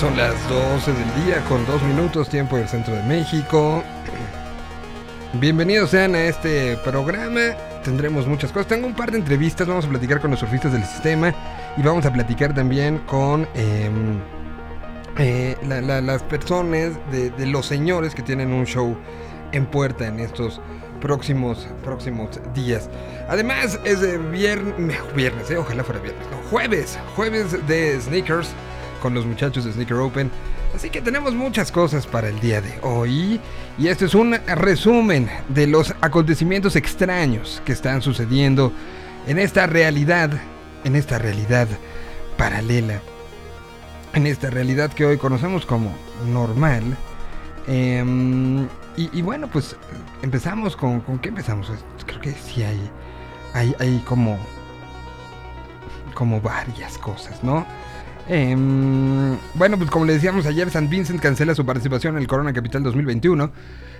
[0.00, 3.82] Son las 12 del día con dos minutos tiempo del centro de México.
[5.34, 7.54] Bienvenidos sean a este programa.
[7.82, 8.68] Tendremos muchas cosas.
[8.68, 9.66] Tengo un par de entrevistas.
[9.66, 11.34] Vamos a platicar con los surfistas del sistema.
[11.76, 14.18] Y vamos a platicar también con em,
[15.18, 18.96] eh, la- la- las personas de, los señores que tienen un show
[19.52, 20.60] en puerta en estos
[21.00, 22.90] próximos, próximos días.
[23.28, 28.50] Además, es de viernes, viernes, eh, ojalá fuera viernes, jueves, jueves de sneakers
[29.00, 30.30] con los muchachos de Sneaker Open.
[30.74, 33.40] Así que tenemos muchas cosas para el día de hoy.
[33.78, 38.72] Y este es un resumen de los acontecimientos extraños que están sucediendo
[39.26, 40.30] en esta realidad,
[40.84, 41.68] en esta realidad
[42.36, 43.00] paralela,
[44.14, 45.94] en esta realidad que hoy conocemos como
[46.26, 46.82] normal.
[47.66, 49.76] Em, y, bueno, pues
[50.22, 51.70] empezamos con, ¿con qué empezamos?
[52.06, 52.90] Creo que sí hay,
[53.52, 54.38] hay, hay como,
[56.14, 57.66] como varias cosas, ¿no?
[58.28, 62.52] Em, bueno, pues como le decíamos ayer, San Vincent cancela su participación en el Corona
[62.52, 63.52] Capital 2021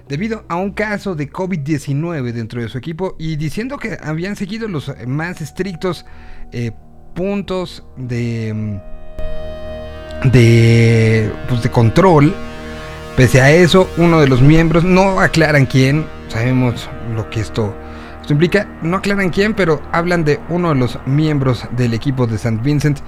[0.08, 4.69] debido a un caso de COVID-19 dentro de su equipo y diciendo que habían seguido
[4.69, 6.06] los más estrictos
[6.52, 6.72] eh,
[7.14, 8.80] puntos de,
[10.24, 12.34] de, pues de control.
[13.16, 17.75] Pese a eso, uno de los miembros, no aclaran quién, sabemos lo que esto,
[18.20, 22.34] esto implica, no aclaran quién, pero hablan de uno de los miembros del equipo de
[22.34, 22.60] St.
[22.62, 22.98] Vincent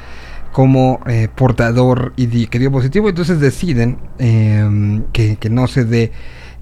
[0.52, 6.12] como eh, portador y que dio positivo, entonces deciden eh, que, que no se dé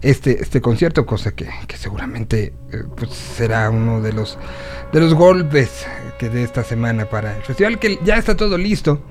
[0.02, 4.38] este, este concierto, cosa que, que seguramente eh, pues será uno de los,
[4.92, 5.86] de los golpes
[6.18, 9.02] que de esta semana para el festival, que ya está todo listo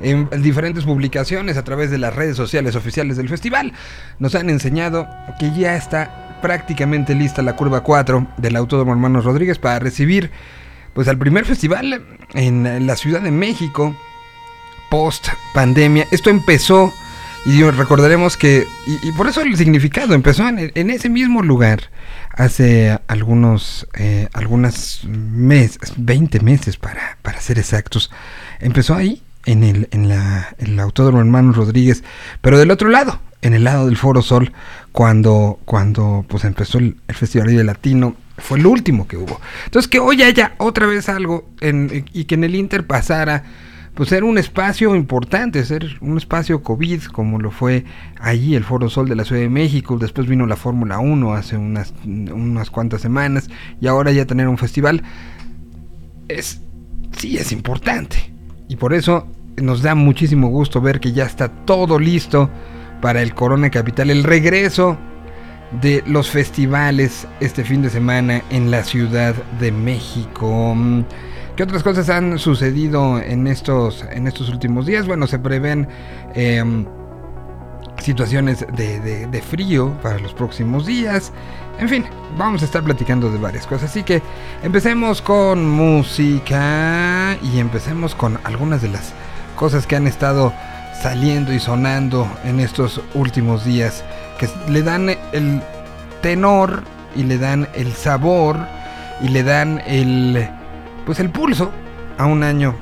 [0.00, 3.72] en diferentes publicaciones a través de las redes sociales oficiales del festival.
[4.18, 9.58] Nos han enseñado que ya está prácticamente lista la curva 4 del Autódromo Hermanos Rodríguez
[9.58, 10.30] para recibir
[10.92, 12.04] pues al primer festival
[12.34, 13.96] en la Ciudad de México
[14.90, 16.06] post pandemia.
[16.10, 16.92] Esto empezó
[17.46, 21.90] y recordaremos que y, por eso el significado empezó en, ese mismo lugar
[22.32, 24.28] hace algunos eh,
[25.06, 28.10] meses, 20 meses para, para ser exactos.
[28.58, 32.02] Empezó ahí en el, en la, en Autódromo Hermanos Rodríguez,
[32.40, 34.52] pero del otro lado, en el lado del Foro Sol,
[34.92, 39.40] cuando, cuando pues empezó el, Festival Vive Latino, fue el último que hubo.
[39.64, 43.44] Entonces que hoy haya otra vez algo en, y que en el Inter pasara,
[43.96, 47.86] pues ser un espacio importante, ser un espacio COVID, como lo fue
[48.20, 51.56] allí el Foro Sol de la Ciudad de México, después vino la Fórmula 1 hace
[51.56, 53.48] unas, unas cuantas semanas,
[53.80, 55.02] y ahora ya tener un festival,
[56.28, 56.60] es,
[57.16, 58.30] sí es importante.
[58.68, 62.50] Y por eso nos da muchísimo gusto ver que ya está todo listo
[63.00, 64.98] para el Corona Capital, el regreso
[65.80, 70.76] de los festivales este fin de semana en la Ciudad de México.
[71.56, 75.06] ¿Qué otras cosas han sucedido en estos, en estos últimos días?
[75.06, 75.88] Bueno, se prevén
[76.34, 76.84] em,
[77.98, 81.32] situaciones de frío para los próximos días.
[81.78, 82.04] En fin,
[82.38, 83.90] vamos a estar platicando de varias cosas.
[83.90, 84.22] Así que
[84.62, 89.12] empecemos con música y empecemos con algunas de las
[89.56, 90.52] cosas que han estado
[91.02, 94.04] saliendo y sonando en estos últimos días.
[94.38, 95.62] Que le dan el
[96.22, 96.82] tenor
[97.14, 98.56] y le dan el sabor
[99.20, 100.48] y le dan el
[101.06, 101.70] pues el pulso
[102.18, 102.74] a un año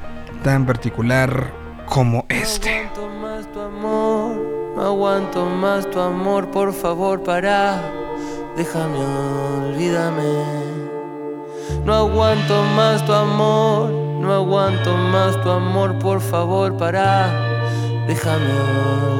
[0.43, 1.53] tan particular
[1.87, 2.89] como este.
[2.97, 4.37] No aguanto más tu amor,
[4.75, 7.83] no aguanto más tu amor, por favor para,
[8.57, 8.99] déjame,
[9.69, 10.75] olvídame.
[11.85, 17.31] No aguanto más tu amor, no aguanto más tu amor, por favor para,
[18.07, 18.51] déjame,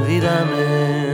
[0.01, 1.14] olvídame.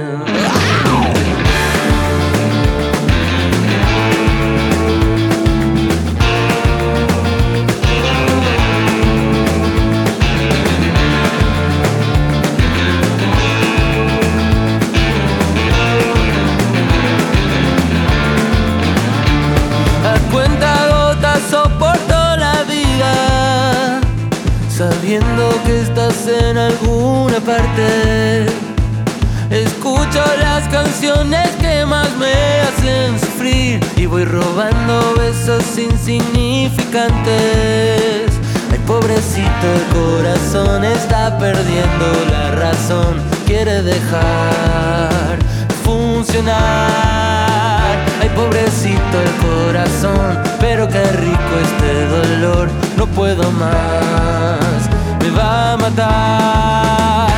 [20.30, 24.00] Cuenta gotas soporto la vida,
[24.68, 28.46] sabiendo que estás en alguna parte.
[29.50, 38.30] Escucho las canciones que más me hacen sufrir y voy robando besos insignificantes.
[38.70, 45.36] Ay, pobrecito, el corazón está perdiendo la razón, quiere dejar
[45.68, 47.79] de funcionar.
[48.36, 54.88] Pobrecito el corazón, pero qué rico este dolor, no puedo más,
[55.20, 57.30] me va a matar.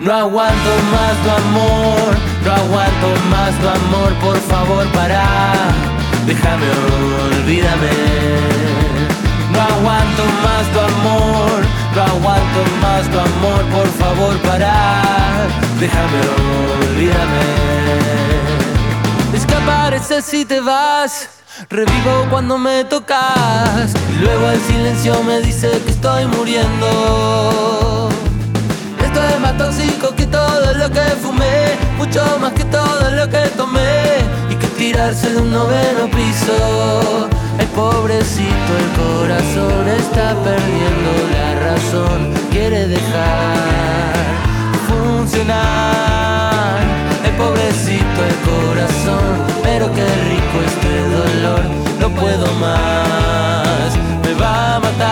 [0.00, 5.24] No aguanto más tu amor, no aguanto más tu amor, por favor para,
[6.26, 6.66] déjame,
[7.36, 8.92] olvídame.
[9.52, 11.62] No aguanto más tu amor,
[11.94, 14.72] no aguanto más tu amor, por favor, para.
[15.78, 16.20] Déjame,
[16.88, 18.51] olvídame.
[19.82, 21.28] Desapareces si te vas.
[21.68, 23.92] Revivo cuando me tocas.
[24.14, 28.08] Y luego el silencio me dice que estoy muriendo.
[29.04, 31.76] Esto es más tóxico que todo lo que fumé.
[31.98, 34.18] Mucho más que todo lo que tomé.
[34.50, 37.28] Y que tirarse de un noveno piso.
[37.58, 42.32] El pobrecito, el corazón está perdiendo la razón.
[42.52, 43.56] Quiere dejar
[44.86, 46.11] funcionar.
[47.42, 49.34] Pobrecito, el corazón.
[49.62, 51.62] Pero qué rico este dolor.
[52.00, 53.90] No puedo más.
[54.24, 55.10] Me va a matar.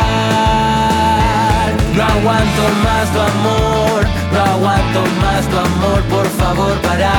[1.97, 4.01] No aguanto más tu amor.
[4.33, 6.01] No aguanto más tu amor.
[6.15, 7.13] Por favor, para.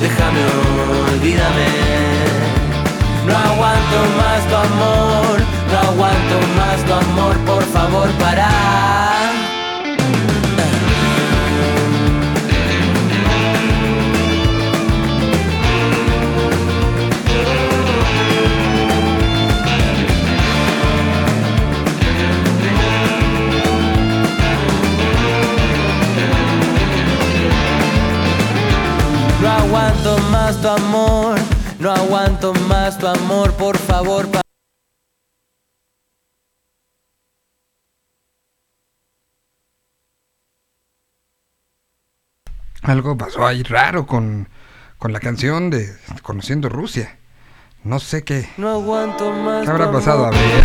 [0.00, 0.40] Déjame,
[1.12, 2.06] olvídame.
[3.26, 5.40] No aguanto más tu amor,
[5.72, 9.25] no aguanto más tu amor, por favor para.
[30.66, 31.38] Tu amor
[31.78, 34.26] no aguanto más tu amor, por favor.
[42.82, 44.48] Algo pasó ahí raro con,
[44.98, 47.16] con la canción de Conociendo Rusia.
[47.84, 48.48] No sé qué.
[48.56, 49.64] No aguanto más.
[49.64, 50.26] ¿Qué habrá pasado?
[50.26, 50.64] A ver.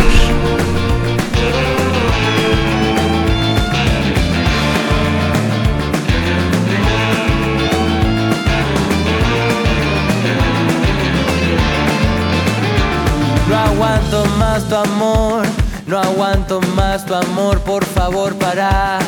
[13.52, 15.42] No aguanto más tu amor,
[15.86, 18.98] no aguanto más tu amor, por favor para,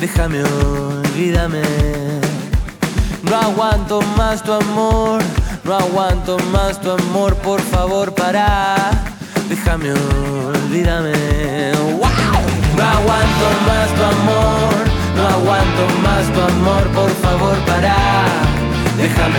[0.00, 1.62] déjame, olvídame.
[3.22, 5.22] No aguanto más tu amor,
[5.62, 8.74] no aguanto más tu amor, por favor para,
[9.48, 11.12] déjame, olvídame.
[12.76, 14.74] No aguanto más tu amor,
[15.14, 17.94] no aguanto más tu amor, por favor para,
[18.96, 19.38] déjame,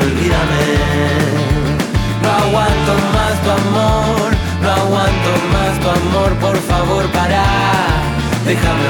[0.00, 1.53] olvídame.
[2.24, 4.30] No aguanto más tu amor,
[4.62, 7.44] no aguanto más tu amor, por favor para,
[8.46, 8.88] déjame,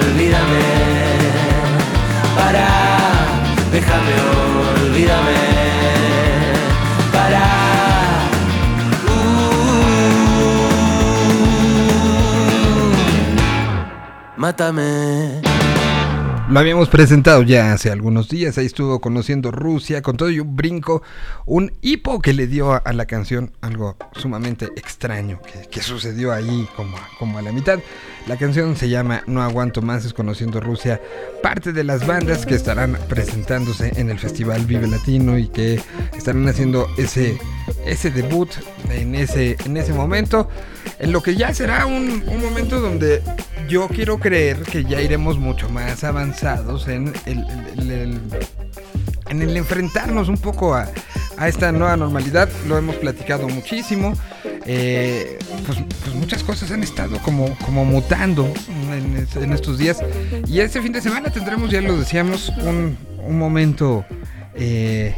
[0.00, 0.64] olvídame,
[2.36, 2.68] para,
[3.70, 4.14] déjame,
[4.82, 5.40] olvídame,
[7.12, 7.46] para.
[9.06, 9.34] Uh,
[14.36, 15.53] mátame.
[16.54, 20.54] Lo habíamos presentado ya hace algunos días, ahí estuvo conociendo Rusia, con todo y un
[20.54, 21.02] brinco,
[21.46, 26.96] un hipo que le dio a, la canción, algo sumamente extraño que, sucedió ahí como,
[27.18, 27.80] como a la mitad.
[28.28, 31.00] La canción se llama No aguanto más, es conociendo Rusia,
[31.42, 35.80] parte de las bandas que estarán presentándose en el Festival Vive Latino y que
[36.16, 37.36] estarán haciendo ese,
[37.86, 38.50] ese debut
[38.90, 40.48] en ese, en ese momento,
[40.98, 43.22] en lo que ya será un, un momento donde
[43.68, 48.20] yo quiero creer que ya iremos mucho más avanzados en el,
[49.28, 50.88] en el enfrentarnos un poco a,
[51.46, 52.48] esta nueva normalidad.
[52.68, 54.14] Lo hemos platicado muchísimo.
[54.66, 58.52] Eh, pues, pues, muchas cosas han estado como, como mutando
[58.92, 59.98] en, estos días.
[60.46, 62.96] Y este fin de semana tendremos, ya lo decíamos, un,
[63.28, 64.04] momento
[64.54, 65.14] eh,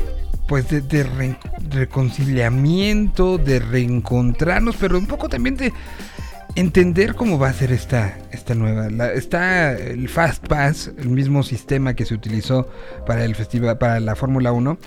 [0.46, 1.36] pues de,
[1.70, 5.72] reconciliamiento, de reencontrarnos, pero un poco también de
[6.56, 8.88] entender cómo va a ser esta, esta nueva.
[9.08, 12.68] está el Fast Pass, el mismo sistema que se utilizó
[13.06, 14.78] para el festival, para la Fórmula 1.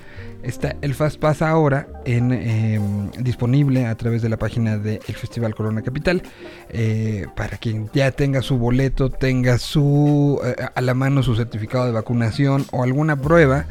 [0.41, 5.53] Está el Fast Pass ahora en, em, disponible a través de la página del Festival
[5.53, 6.23] Corona Capital.
[6.69, 11.85] Eh, para quien ya tenga su boleto, tenga su eh, a la mano su certificado
[11.85, 13.65] de vacunación o alguna prueba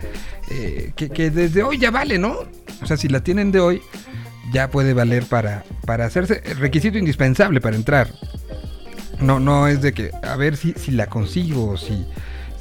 [0.50, 2.36] eh, que, que desde hoy ya vale, ¿no?
[2.82, 3.82] O sea, si la tienen de hoy,
[4.52, 8.08] ya puede valer para, para hacerse requisito indispensable para entrar.
[9.20, 12.06] No, no es de que a ver si, si la consigo, si,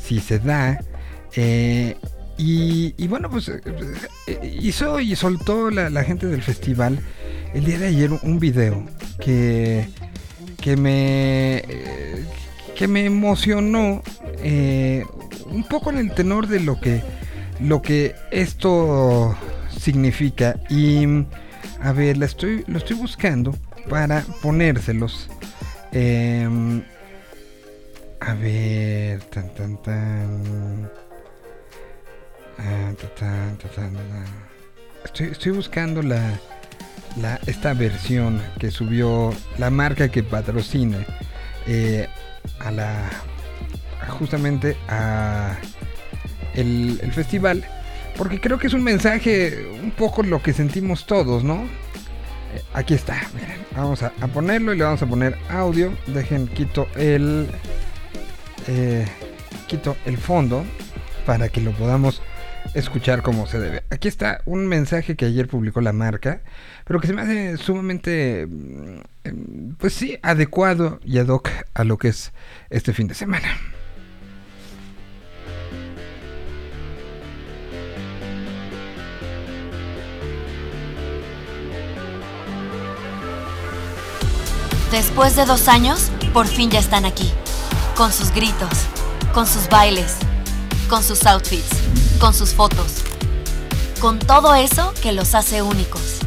[0.01, 0.79] si se da.
[1.35, 1.95] Eh,
[2.39, 6.99] y, bueno, pues eh, hizo y soltó la, gente del festival
[7.53, 8.85] el día de ayer un video
[9.19, 9.87] que,
[10.61, 12.25] que me eh,
[12.75, 14.03] que me emocionó
[15.49, 17.01] un poco en el tenor de lo que
[17.59, 19.35] lo que esto
[19.75, 21.07] significa y
[21.81, 23.55] a ver, la estoy, lo estoy buscando
[23.89, 25.29] para ponérselos.
[25.91, 26.83] Em,
[28.19, 30.43] a ver, tan tan tan.
[32.59, 32.91] Ah,
[35.05, 36.39] estoy, estoy buscando la,
[37.21, 41.05] la, esta versión que subió la marca que patrocina
[41.67, 42.07] eh,
[42.59, 43.09] a, la,
[44.09, 45.55] justamente a
[46.53, 47.63] el, festival,
[48.17, 51.63] porque creo que es un mensaje un poco lo que sentimos todos, ¿no?
[52.55, 55.93] Eh, aquí está, miren, vamos a, ponerlo y le vamos a poner audio.
[56.07, 57.47] Dejen, quito el,
[58.67, 59.05] eh,
[59.67, 60.65] quito el fondo
[61.25, 62.21] para que lo podamos
[62.73, 63.83] escuchar como se debe.
[63.89, 66.41] Aquí está un mensaje que ayer publicó la marca,
[66.85, 71.97] pero que se me hace sumamente, mm, pues sí, adecuado y ad hoc a lo
[71.97, 72.33] que es
[72.69, 73.47] este fin de semana.
[84.91, 87.29] Después de dos años, por fin ya están aquí.
[87.97, 88.69] Con sus gritos,
[89.33, 90.15] con sus bailes,
[90.89, 91.67] con sus outfits,
[92.19, 93.03] con sus fotos.
[93.99, 96.19] Con todo eso que los hace únicos.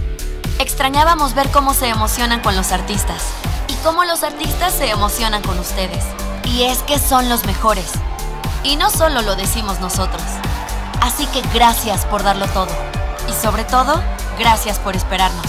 [0.58, 3.22] Extrañábamos ver cómo se emocionan con los artistas
[3.66, 6.04] y cómo los artistas se emocionan con ustedes.
[6.44, 7.92] Y es que son los mejores.
[8.62, 10.22] Y no solo lo decimos nosotros.
[11.00, 12.68] Así que gracias por darlo todo.
[13.26, 14.02] Y sobre todo,
[14.38, 15.46] gracias por esperarnos.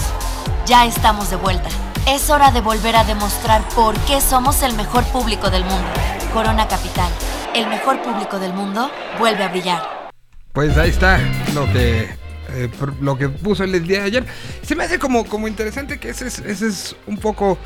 [0.64, 1.68] Ya estamos de vuelta.
[2.08, 5.86] Es hora de volver a demostrar por qué somos el mejor público del mundo.
[6.34, 7.10] Corona Capital,
[7.54, 8.90] el mejor público del mundo,
[9.20, 10.10] vuelve a brillar.
[10.52, 11.20] Pues ahí está
[11.54, 12.08] lo que
[12.54, 12.68] eh,
[13.00, 14.26] lo que puso el día de ayer.
[14.62, 17.56] Se me hace como, como interesante que ese es, ese es un poco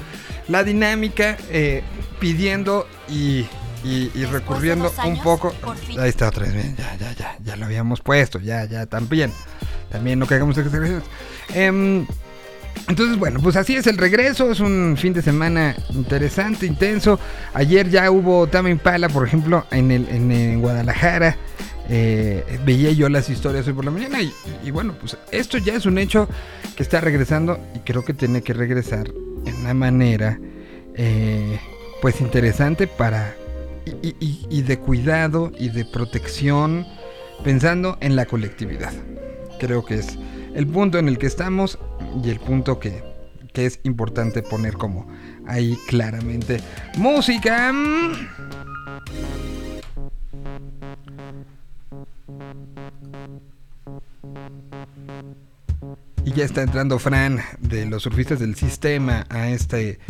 [0.48, 1.82] la dinámica eh,
[2.20, 3.46] pidiendo y,
[4.30, 5.54] recurriendo un poco.
[5.98, 9.32] Ahí está otra vez, ya, ya, ya, ya lo habíamos puesto, ya, ya, también.
[9.90, 11.02] También no caigamos en
[11.54, 12.06] eh,
[12.88, 14.50] entonces, bueno, pues así es el regreso.
[14.50, 17.18] Es un fin de semana interesante, intenso.
[17.52, 21.36] Ayer ya hubo Tame Impala, por ejemplo, en, el, en, Guadalajara.
[21.88, 25.86] Eh, veía yo las historias hoy por la mañana y, bueno, pues esto ya es
[25.86, 26.28] un hecho
[26.76, 29.08] que está regresando y creo que tiene que regresar
[29.44, 30.36] en una manera
[30.96, 31.60] eh,
[32.02, 33.36] pues interesante para
[34.02, 34.16] y,
[34.50, 36.84] y de cuidado y de protección
[37.44, 38.92] pensando en la colectividad.
[39.60, 40.18] Creo que es
[40.56, 41.78] el punto en el que estamos
[42.22, 43.16] y el punto que,
[43.54, 45.06] es importante poner como
[45.46, 46.60] ahí claramente.
[46.98, 47.72] Música.
[56.26, 60.00] Y ya está entrando Fran de los surfistas del sistema a este,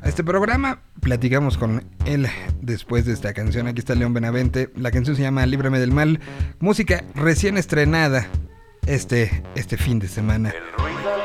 [0.00, 0.80] a este programa.
[1.02, 2.26] Platicamos con él
[2.62, 3.66] después de esta canción.
[3.66, 4.70] Aquí está León Benavente.
[4.76, 6.20] La canción se llama Líbrame del Mal.
[6.58, 8.28] Música recién estrenada
[8.86, 10.50] este, este fin de semana.
[10.50, 11.23] El ruido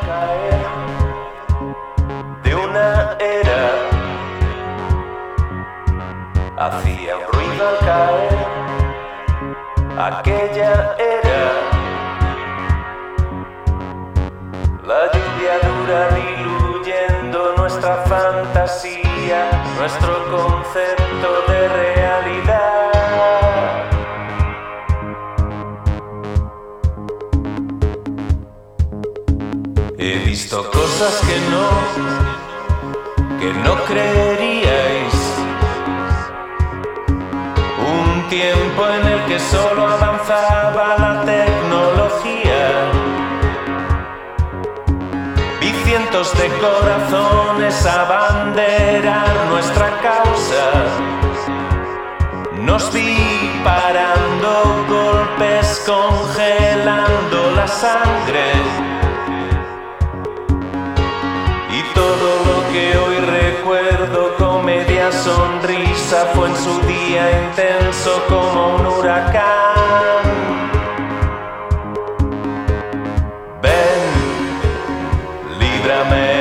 [6.60, 8.60] hacía un ruido al caer
[10.00, 11.42] aquella era.
[14.86, 19.40] La lluvia dura diluyendo nuestra fantasía,
[19.78, 22.92] nuestro concepto de realidad.
[29.98, 31.70] He visto cosas que no,
[33.40, 35.19] que no creeríais.
[38.30, 42.92] Tiempo en el que solo avanzaba la tecnología.
[45.60, 50.66] Vi cientos de corazones abanderar nuestra causa.
[52.62, 58.54] Nos vi parando golpes, congelando la sangre
[62.00, 62.39] Todo
[65.12, 70.24] sonrisa fue en su día intenso como un huracán.
[73.62, 74.02] Ven,
[75.60, 76.39] líbrame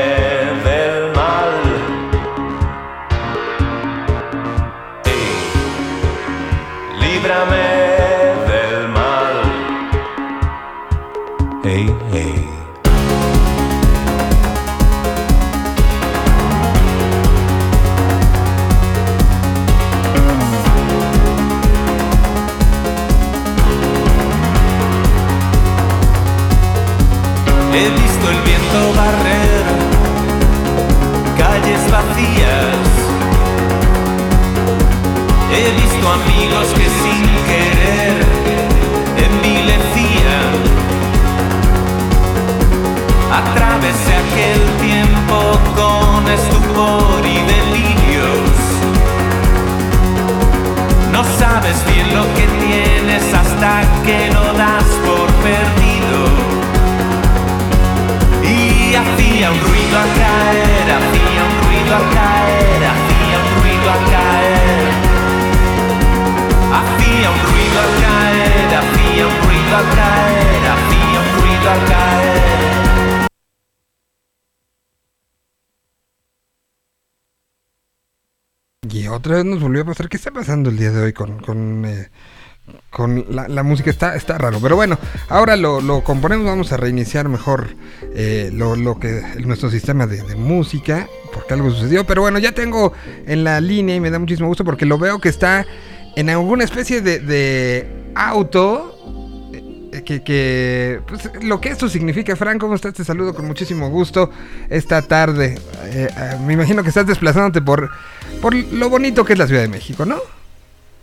[35.99, 38.27] visto amigos que sin querer
[39.17, 40.53] envilecían.
[43.33, 48.51] Atravesé aquel tiempo con estupor y delirios.
[51.13, 56.49] No sabes bien lo que tienes hasta que lo das por perdido
[58.97, 64.28] hacía un ruido a caer, hacía un ruido a caer, hacía un ruido a caer.
[78.91, 80.09] Y otra vez nos volvió a pasar.
[80.09, 82.09] ¿Qué está pasando el día de hoy con, con, eh,
[82.91, 83.91] con la, la, música?
[83.91, 84.59] Está, está raro.
[84.63, 86.47] Pero bueno, ahora lo, lo componemos.
[86.47, 87.69] Vamos a reiniciar mejor
[88.15, 91.07] eh, lo, lo, que nuestro sistema de, música.
[91.35, 92.07] Porque algo sucedió.
[92.07, 92.93] Pero bueno, ya tengo
[93.27, 95.67] en la línea y me da muchísimo gusto porque lo veo que está
[96.21, 98.95] en alguna especie de, de auto.
[99.93, 102.95] eh, Que, que pues, lo que esto significa, Frank, ¿cómo estás?
[102.95, 104.31] Te saludo con muchísimo gusto
[104.69, 105.59] esta tarde.
[105.87, 107.89] Eh, eh, me imagino que estás desplazándote por,
[108.43, 110.21] por lo bonito que es la Ciudad de México, ¿no?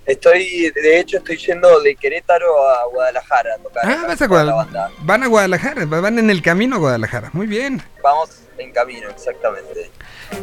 [0.05, 3.83] Estoy, de hecho, estoy yendo de Querétaro a Guadalajara a tocar.
[3.85, 4.89] Ah, vas a Guadalajara.
[5.01, 7.31] Van a Guadalajara, van en el camino a Guadalajara.
[7.33, 7.81] Muy bien.
[8.03, 8.29] Vamos
[8.59, 9.89] en camino, exactamente.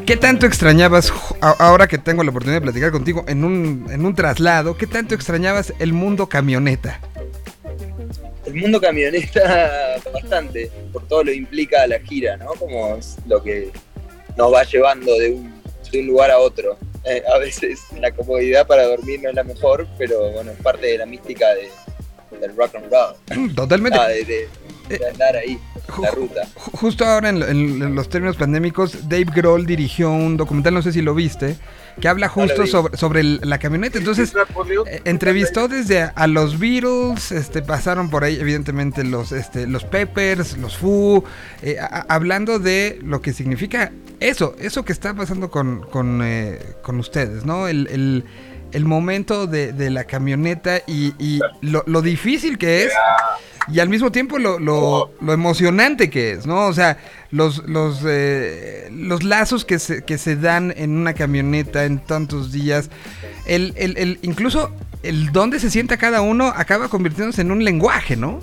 [0.06, 4.14] ¿Qué tanto extrañabas, ahora que tengo la oportunidad de platicar contigo en un, en un
[4.14, 7.00] traslado, qué tanto extrañabas el mundo camioneta?
[8.46, 12.48] El mundo camioneta bastante, por todo lo que implica la gira, ¿no?
[12.54, 13.70] Como es lo que
[14.36, 15.54] nos va llevando de un,
[15.90, 16.76] de un lugar a otro.
[17.04, 20.86] Eh, a veces la comodidad para dormir no es la mejor, pero bueno, es parte
[20.86, 21.68] de la mística de,
[22.40, 23.54] del rock and roll.
[23.54, 23.98] Totalmente.
[23.98, 24.48] Ah, de, de-
[24.88, 25.58] de andar ahí,
[26.00, 26.42] la ruta.
[26.54, 30.82] ju- Justo ahora en, en- en los términos pandémicos, Dave Grohl dirigió un documental, no
[30.82, 31.56] sé si lo viste,
[32.00, 33.98] que habla justo sobre, sobre el- la camioneta.
[33.98, 34.32] Entonces,
[34.86, 39.84] eh, entrevistó desde a, a los Beatles, este, pasaron por ahí evidentemente los, este, los
[39.84, 41.24] Peppers, los Foo,
[41.62, 46.58] eh, a- hablando de lo que significa eso, eso que está pasando con, con, eh,
[46.82, 47.68] con ustedes, ¿no?
[47.68, 48.24] El, el-
[48.72, 52.92] el momento de, de la camioneta y, y lo, lo difícil que es
[53.68, 56.66] y al mismo tiempo lo, lo, lo emocionante que es, ¿no?
[56.66, 56.98] O sea,
[57.30, 62.50] los, los, eh, los lazos que se, que se dan en una camioneta en tantos
[62.50, 62.90] días,
[63.46, 64.72] el, el, el- incluso
[65.04, 68.40] el dónde se sienta cada uno acaba convirtiéndose en un lenguaje, ¿no?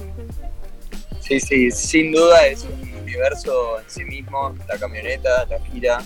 [1.21, 5.99] Sí, sí, sin duda es un universo en sí mismo, la camioneta, la gira.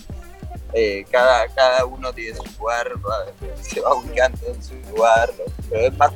[0.74, 2.88] Eh, cada, cada uno tiene su lugar,
[3.62, 5.32] se va ubicando en su lugar,
[5.70, 6.12] pero es más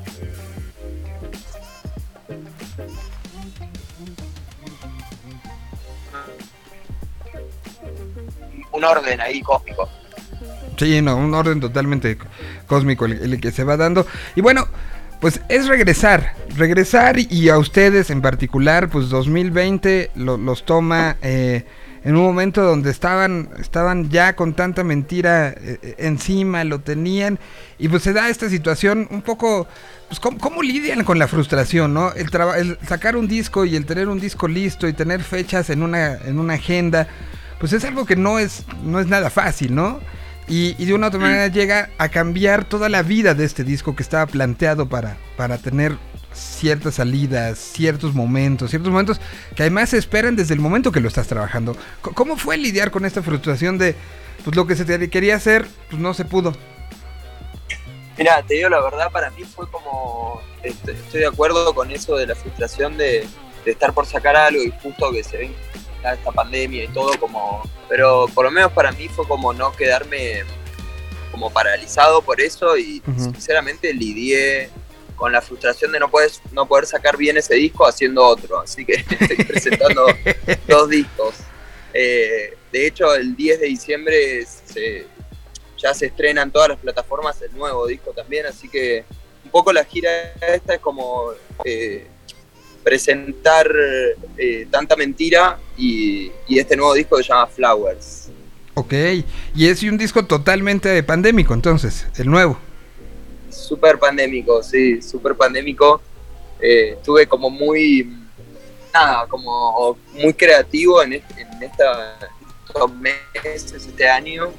[8.71, 9.89] un orden ahí cósmico.
[10.77, 12.17] Sí, no, un orden totalmente
[12.67, 14.05] cósmico el, que se va dando.
[14.35, 14.67] Y bueno,
[15.19, 21.65] pues es regresar, regresar y, a ustedes en particular, pues 2020 lo- los toma eh,
[22.07, 27.37] en un momento donde estaban, estaban ya con tanta mentira eh, eh, encima, lo tenían,
[27.77, 29.67] y pues se da esta situación un poco,
[30.07, 32.13] pues ¿cómo, cómo lidian con la frustración, no?
[32.13, 35.83] El, el sacar un disco y el tener un disco listo y tener fechas en
[35.83, 37.09] una, en una agenda,
[37.59, 39.99] pues es algo que no es, no es nada fácil, ¿no?
[40.47, 43.65] Y, y de una u otra manera llega a cambiar toda la vida de este
[43.65, 45.97] disco que estaba planteado para, para tener
[46.37, 49.19] ciertas salidas, ciertos momentos, ciertos momentos
[49.55, 51.75] que además se esperan desde el momento que lo estás trabajando.
[52.01, 53.95] ¿Cómo fue lidiar con esta frustración de
[54.43, 56.53] pues lo que se te quería hacer, pues no se pudo?
[58.17, 60.41] Mira, te digo la verdad, para mí fue como.
[60.63, 63.27] est- Estoy de acuerdo con eso de la frustración de,
[63.65, 65.53] de estar por sacar algo y justo que se ven
[66.03, 67.61] esta pandemia y todo, como.
[67.89, 70.43] Pero por lo menos para mí fue como no quedarme
[71.31, 73.25] como paralizado por eso y Ujú.
[73.25, 74.69] sinceramente lidié
[75.17, 78.61] con la frustración de no poder, no poder sacar bien ese disco haciendo otro.
[78.61, 80.05] Así que estoy presentando
[80.67, 81.35] dos discos.
[81.93, 85.05] Eh, de hecho, el 10 de diciembre se,
[85.77, 89.03] ya se estrena en todas las plataformas el nuevo disco también, así que
[89.43, 90.09] un poco la gira
[90.53, 91.31] esta es como
[91.63, 92.05] eh,
[92.83, 93.71] presentar
[94.37, 98.29] eh, tanta mentira y, y este nuevo disco que se llama Flowers.
[98.75, 98.93] Ok,
[99.55, 102.59] y es un disco totalmente pandémico entonces, el nuevo.
[103.57, 106.01] Súper pandémico, sí, súper pandémico.
[106.59, 108.15] Eh, estuve como muy,
[108.93, 112.17] nada, como muy creativo en, este- en esta,
[112.67, 114.49] estos meses, este año.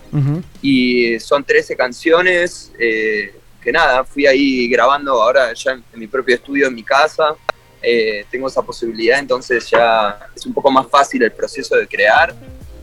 [0.63, 6.07] Y son 13 canciones eh, que nada, fui ahí grabando ahora ya en, en mi
[6.07, 7.35] propio estudio en mi casa,
[7.83, 12.35] eh, tengo esa posibilidad, entonces ya es un poco más fácil el proceso de crear.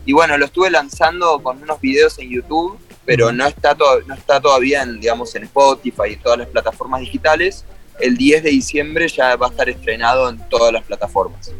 [0.04, 4.14] Y bueno, lo estuve lanzando con unos videos en YouTube, pero no está, to- no
[4.14, 7.64] está todavía en, digamos, en Spotify y todas las plataformas digitales.
[7.98, 11.50] El 10 de diciembre ya va a estar estrenado en todas las plataformas.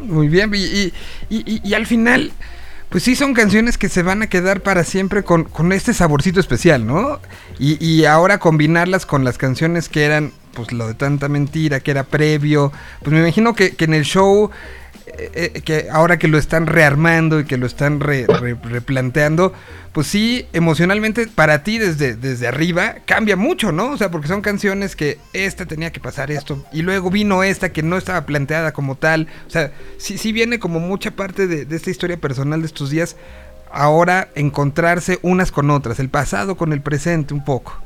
[0.00, 0.92] Muy bien, y, y-
[1.30, 2.32] y- y al final,
[2.90, 6.40] pues sí son canciones que se van a quedar para siempre con, con este saborcito
[6.40, 7.20] especial, ¿no?
[7.58, 11.92] Y, y ahora combinarlas con las canciones que eran, pues lo de tanta mentira, que
[11.92, 14.50] era previo, pues me imagino que, que en el show,
[15.18, 19.52] eh, eh, que ahora que lo están rearmando y que lo están re- re- replanteando,
[19.92, 23.90] pues sí, emocionalmente para ti desde, desde arriba cambia mucho, ¿no?
[23.92, 27.72] O sea, porque son canciones que esta tenía que pasar esto y luego vino esta
[27.72, 29.28] que no estaba planteada como tal.
[29.46, 32.90] O sea, sí, sí viene como mucha parte de, de esta historia personal de estos
[32.90, 33.16] días
[33.70, 37.82] ahora encontrarse unas con otras, el pasado con el presente un poco.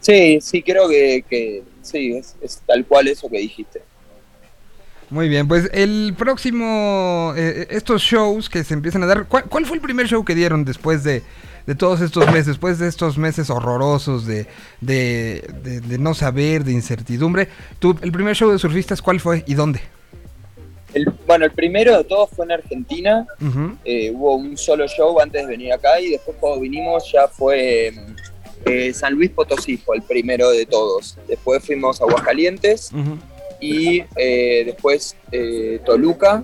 [0.00, 3.82] Sí, sí, creo que, que sí, es tal cual eso que dijiste.
[5.10, 9.66] Muy bien, pues el próximo, eh, estos shows que se empiezan a dar, ¿cuál, cuál
[9.66, 11.22] fue el primer show que dieron después de,
[11.66, 14.46] de todos estos meses, después de estos meses horrorosos de,
[14.80, 17.48] de, de- de no saber, de incertidumbre?
[17.78, 19.80] ¿Tú, ¿El primer show de surfistas cuál fue y dónde?
[20.94, 23.26] El, bueno, el primero de todos fue en Argentina.
[23.84, 27.92] Eh, hubo un solo show antes de venir acá y después cuando vinimos ya fue
[28.64, 31.18] eh, San Luis Potosí, fue el primero de todos.
[31.28, 32.90] Después fuimos a Aguascalientes.
[33.64, 36.42] Y eh, después eh, Toluca.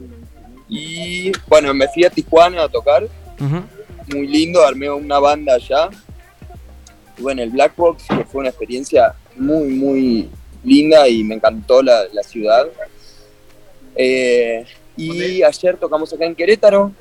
[0.68, 3.06] Y bueno, me fui a Tijuana a tocar,
[4.12, 5.88] muy lindo, armé una banda allá.
[7.11, 10.30] Estuve en el Black Box, que fue una experiencia muy, muy
[10.64, 12.66] linda y me encantó la, la ciudad.
[13.96, 14.64] Eh,
[14.96, 16.92] y ayer tocamos acá en Querétaro,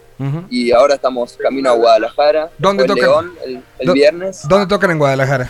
[0.50, 2.50] y ahora estamos camino a Guadalajara.
[2.58, 3.06] ¿Dónde tocan?
[3.06, 5.50] León el, el ¿Dó- viernes ¿Dónde tocan en Guadalajara?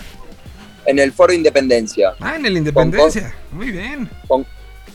[0.85, 3.33] en el Foro Independencia Ah, en el Independencia.
[3.51, 4.09] Muy bien.
[4.27, 4.45] con,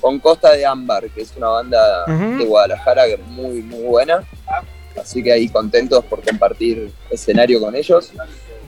[0.05, 2.05] con Costa de Ámbar, que es una banda
[2.37, 4.23] de Guadalajara que es muy muy buena.
[5.01, 8.13] Así que ahí contentos por compartir escenario con ellos.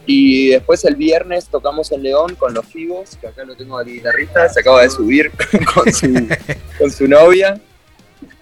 [0.06, 3.84] Y después el viernes tocamos en León con los Fibos, que acá lo tengo al
[3.86, 5.30] guitarrista, se acaba de subir
[5.74, 6.28] con su,
[6.78, 7.60] con su novia.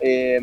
[0.01, 0.41] Eh,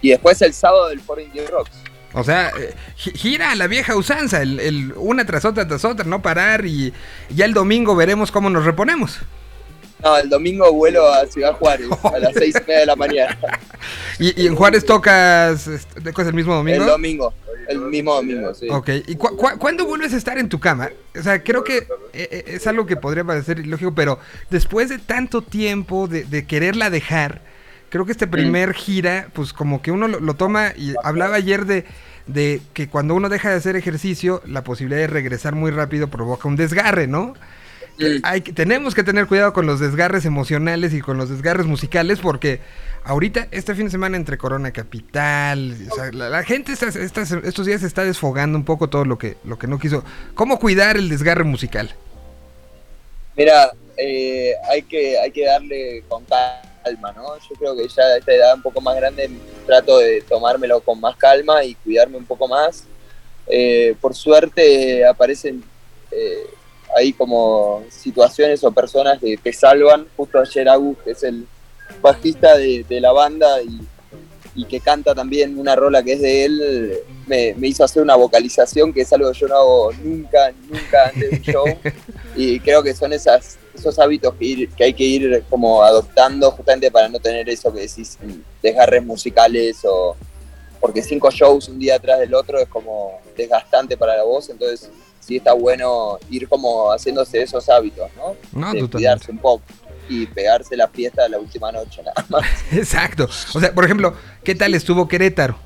[0.00, 1.72] y después el sábado del Foro Indie Rocks.
[2.14, 5.84] O sea, eh, gi- gira a la vieja usanza, el, el una tras otra tras
[5.84, 6.92] otra, no parar y
[7.28, 9.18] ya el domingo veremos cómo nos reponemos.
[10.02, 13.36] No, el domingo vuelo a Ciudad Juárez a las seis y media de la mañana.
[14.20, 16.82] ¿Y, y en Juárez tocas, este, tocas el mismo domingo?
[16.82, 17.34] El domingo,
[17.68, 18.68] el mismo domingo, sí.
[18.70, 20.90] Ok, ¿y cu- cu- cuándo vuelves a estar en tu cama?
[21.18, 24.18] O sea, creo que eh, eh, es algo que podría parecer ilógico, pero
[24.50, 27.40] después de tanto tiempo de, de quererla dejar,
[27.90, 31.64] creo que este primer gira, pues como que uno lo, lo toma y hablaba ayer
[31.64, 31.84] de,
[32.26, 36.46] de que cuando uno deja de hacer ejercicio, la posibilidad de regresar muy rápido provoca
[36.48, 37.34] un desgarre, ¿no?
[38.22, 42.20] Hay que- tenemos que tener cuidado con los desgarres emocionales y con los desgarres musicales
[42.20, 42.60] porque
[43.04, 47.32] ahorita, este fin de semana entre Corona Capital, o sea, la, la gente estas- estas-
[47.32, 50.04] estos días se está desfogando un poco todo lo que, lo que no quiso.
[50.34, 51.94] ¿Cómo cuidar el desgarre musical?
[53.36, 57.36] Mira, eh, hay, que, hay que darle con calma, ¿no?
[57.38, 59.30] Yo creo que ya a esta edad un poco más grande
[59.66, 62.84] trato de tomármelo con más calma y cuidarme un poco más.
[63.46, 65.64] Eh, por suerte aparecen
[66.10, 66.46] eh,
[66.96, 70.06] ahí como situaciones o personas que te salvan.
[70.16, 71.46] Justo ayer Agus, que es el
[72.00, 73.80] bajista de, la banda y,
[74.64, 76.92] que canta también una rola que es de él,
[77.28, 81.30] me, hizo hacer una vocalización que es algo que yo no hago nunca, nunca antes
[81.30, 81.64] de un show.
[82.34, 86.90] Y creo que son esos hábitos que, ir- que hay que ir como adoptando justamente
[86.90, 88.18] para no tener eso que decís,
[88.60, 90.16] desgarres musicales o
[90.80, 94.90] porque cinco shows un día atrás del otro es como desgastante para la voz, entonces
[95.28, 98.34] sí está bueno ir como haciéndose esos hábitos, ¿no?
[98.58, 99.62] No, de cuidarse un poco
[100.08, 102.42] y pegarse la fiesta de la última noche nada más.
[102.72, 103.28] Exacto.
[103.54, 105.58] O sea, por ejemplo, ¿qué tal estuvo Querétaro?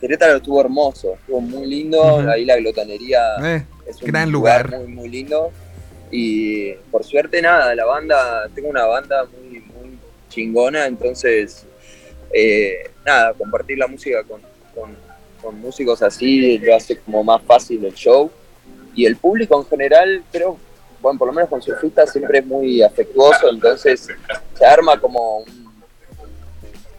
[0.00, 4.80] Querétaro estuvo hermoso, estuvo muy lindo, ahí la glotonería Eh, es un gran lugar, lugar.
[4.80, 5.50] muy muy lindo
[6.10, 9.98] y por suerte nada la banda tengo una banda muy muy
[10.30, 11.66] chingona entonces
[12.32, 14.40] eh, nada compartir la música con,
[15.44, 18.30] con- músicos así lo hace como más fácil el show
[18.94, 20.56] y el público en general creo
[21.00, 24.08] bueno por lo menos con surfistas siempre es muy afectuoso entonces
[24.58, 25.64] se arma como un,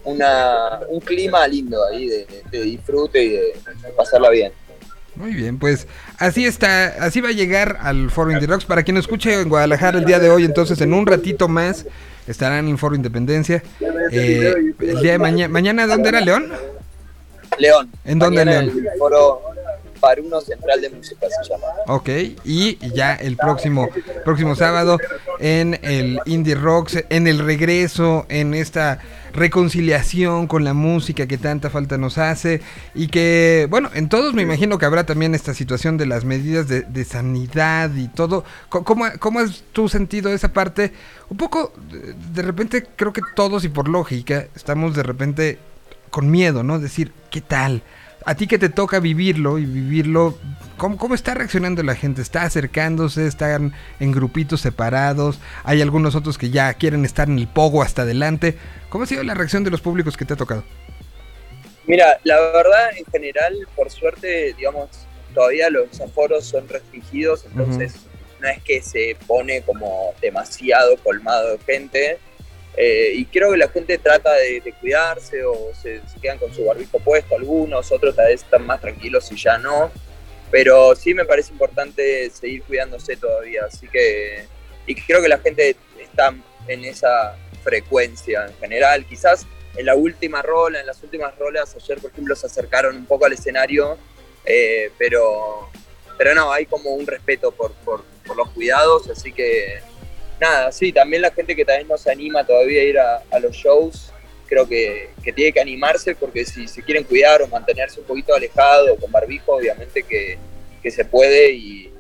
[0.06, 3.54] una, un clima lindo ahí de, disfrute y de
[3.98, 4.52] pasarla bien
[5.16, 5.88] Muy bien, pues
[6.20, 8.48] así está, así va a llegar al Foro Indie.
[8.68, 11.86] Para quien escuche en Guadalajara el día de hoy, entonces en un ratito más
[12.28, 13.64] estarán en Foro Independencia.
[14.12, 16.52] Eh, el día de mañana, mañana ¿dónde era León?
[17.58, 17.92] León.
[18.04, 18.86] ¿En dónde, Mañana León?
[18.86, 19.42] El foro
[20.00, 21.66] Paruno Central de Música se llama.
[21.88, 22.10] Ok,
[22.44, 23.90] y ya el próximo,
[24.24, 25.00] próximo sábado
[25.40, 29.00] en el Indie Rocks, en el regreso, en esta
[29.34, 32.62] reconciliación con la música que tanta falta nos hace
[32.94, 36.68] y que, bueno, en todos me imagino que habrá también esta situación de las medidas
[36.68, 38.44] de, de sanidad y todo.
[38.70, 40.94] ¿Cómo, ¿Cómo has tú sentido esa parte?
[41.30, 41.74] Un poco,
[42.34, 45.58] de repente creo que todos y por lógica estamos de repente
[46.16, 46.80] con miedo, ¿no?
[46.80, 47.82] Decir, ¿qué tal?
[48.26, 50.40] A ti que te toca vivirlo y vivirlo,
[50.78, 52.22] ¿cómo, ¿cómo está reaccionando la gente?
[52.22, 53.28] ¿Está acercándose?
[53.28, 55.40] ¿Están en grupitos separados?
[55.66, 58.58] ¿Hay algunos otros que ya quieren estar en el pogo hasta adelante?
[58.88, 60.64] ¿Cómo ha sido la reacción de los públicos que te ha tocado?
[61.86, 64.88] Mira, la verdad, en general, por suerte, digamos,
[65.34, 67.96] todavía los aforos son restringidos, entonces
[68.40, 72.20] no es que se pone como demasiado colmado de gente.
[72.78, 77.00] Eh, y creo que la gente trata de, cuidarse o se, quedan con su barbijo
[77.00, 79.92] puesto, algunos, otros tal vez están más tranquilos y ya no.
[80.52, 83.64] Pero sí me parece importante seguir cuidándose todavía.
[83.68, 84.46] Así que,
[84.86, 86.34] y creo que la gente está
[86.68, 89.06] en esa frecuencia en general.
[89.06, 93.06] Quizás en la última rola, en las últimas rolas, ayer por ejemplo se acercaron un
[93.06, 93.98] poco al escenario,
[94.46, 95.70] eh, pero,
[96.18, 98.04] pero no, hay como un respeto por, por,
[98.36, 99.80] los cuidados, así que
[100.40, 103.56] nada, sí, también la gente que también no se anima todavía a ir a, los
[103.56, 104.12] shows,
[104.48, 108.34] creo que, que, tiene que animarse porque si se quieren cuidar o mantenerse un poquito
[108.34, 110.38] alejado con barbijo, obviamente que,
[110.82, 111.92] que se puede y,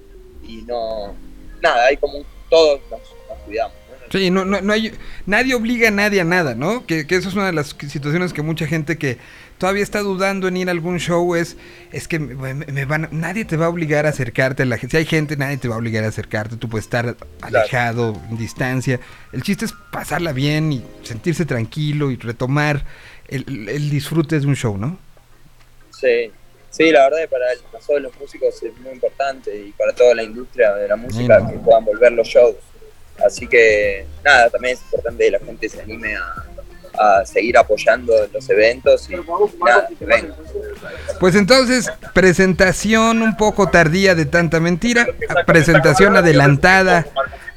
[0.43, 1.15] y, no,
[1.61, 3.01] nada, hay como todos nos
[3.45, 3.75] cuidamos.
[4.11, 4.91] Sí, no, no, no hay,
[5.25, 6.85] nadie obliga a nadie a nada, ¿no?
[6.85, 9.17] Que, que eso es una de las situaciones que mucha gente que
[9.65, 11.57] todavía está dudando en ir a algún show es,
[11.91, 14.91] es que me, van, nadie te va a obligar a acercarte a la gente.
[14.91, 16.55] Si hay gente, nadie te va a obligar a acercarte.
[16.55, 18.99] Tú puedes estar alejado, en distancia.
[19.33, 22.85] El chiste es pasarla bien y sentirse tranquilo y retomar
[23.27, 24.99] el, el disfrute de un show, ¿no?
[25.89, 26.31] Sí,
[26.69, 30.21] sí, la verdad que para nosotros los músicos es muy importante y para toda la
[30.21, 32.55] industria de la música que puedan volver los shows.
[33.25, 36.45] Así que nada, también es importante que la gente se anime a,
[37.25, 39.15] seguir apoyando los eventos y
[39.63, 40.35] nada, venga.
[41.19, 45.07] Pues entonces, presentación un poco tardía de tanta mentira,
[45.45, 47.05] presentación adelantada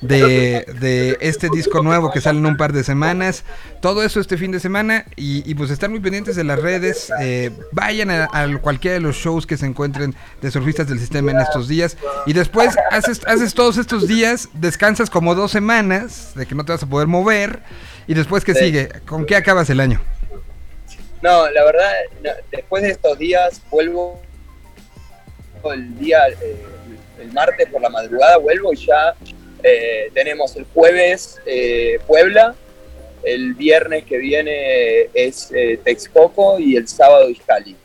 [0.00, 3.44] de, de, este disco nuevo que sale en un par de semanas.
[3.80, 7.12] Todo eso este fin de semana y, pues están muy pendientes de las redes.
[7.20, 8.28] Eh, vayan a,
[8.60, 11.96] cualquiera de los shows que se encuentren de surfistas del sistema en estos días.
[12.26, 16.72] Y después haces, haces todos estos días, descansas como dos semanas de que no te
[16.72, 17.62] vas a poder mover.
[18.08, 18.88] Y después, ¿qué sigue?
[19.06, 20.00] ¿Con qué acabas el año?
[21.20, 21.92] No, la verdad,
[22.50, 24.18] después de estos días vuelvo
[25.74, 26.56] el día, eh,
[27.20, 29.14] el martes por la madrugada vuelvo y ya
[29.62, 32.54] eh, tenemos el jueves eh, Puebla,
[33.24, 35.52] el viernes que viene es
[35.84, 37.76] Texcoco y el sábado Iscali.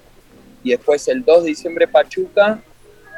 [0.63, 2.63] Y después el 2 de diciembre Pachuca,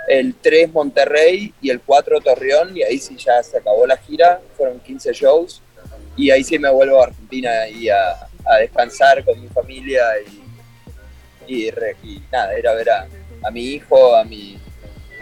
[0.08, 2.76] el 3 Monterrey y el 4 Torreón.
[2.76, 5.62] Y ahí sí ya se acabó la gira, fueron 15 shows.
[6.15, 8.28] Y ahí sí me vuelvo a Argentina y a,
[8.60, 10.04] descansar con mi familia
[11.47, 13.08] y, y, nada, ir a ver a,
[13.43, 14.60] a mi hijo, a mi,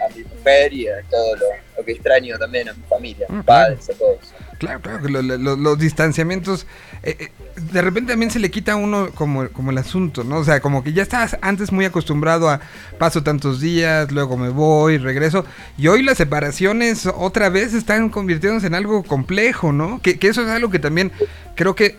[0.04, 3.44] a mi mujer y a todo lo, que extraño también a mi familia, a mis
[3.44, 4.34] padres, a todos.
[4.58, 6.66] Claro, claro, que los distanciamientos,
[7.04, 7.30] eh, eh,
[7.70, 10.38] de repente también se le quita a uno como, como el asunto, ¿no?
[10.38, 12.60] O sea, como que ya estás antes muy acostumbrado a
[12.98, 15.44] paso tantos días, luego me voy, regreso,
[15.76, 20.00] y hoy las separaciones otra vez están convirtiéndose en algo complejo, ¿no?
[20.00, 21.12] Que, eso es algo que también
[21.54, 21.98] creo que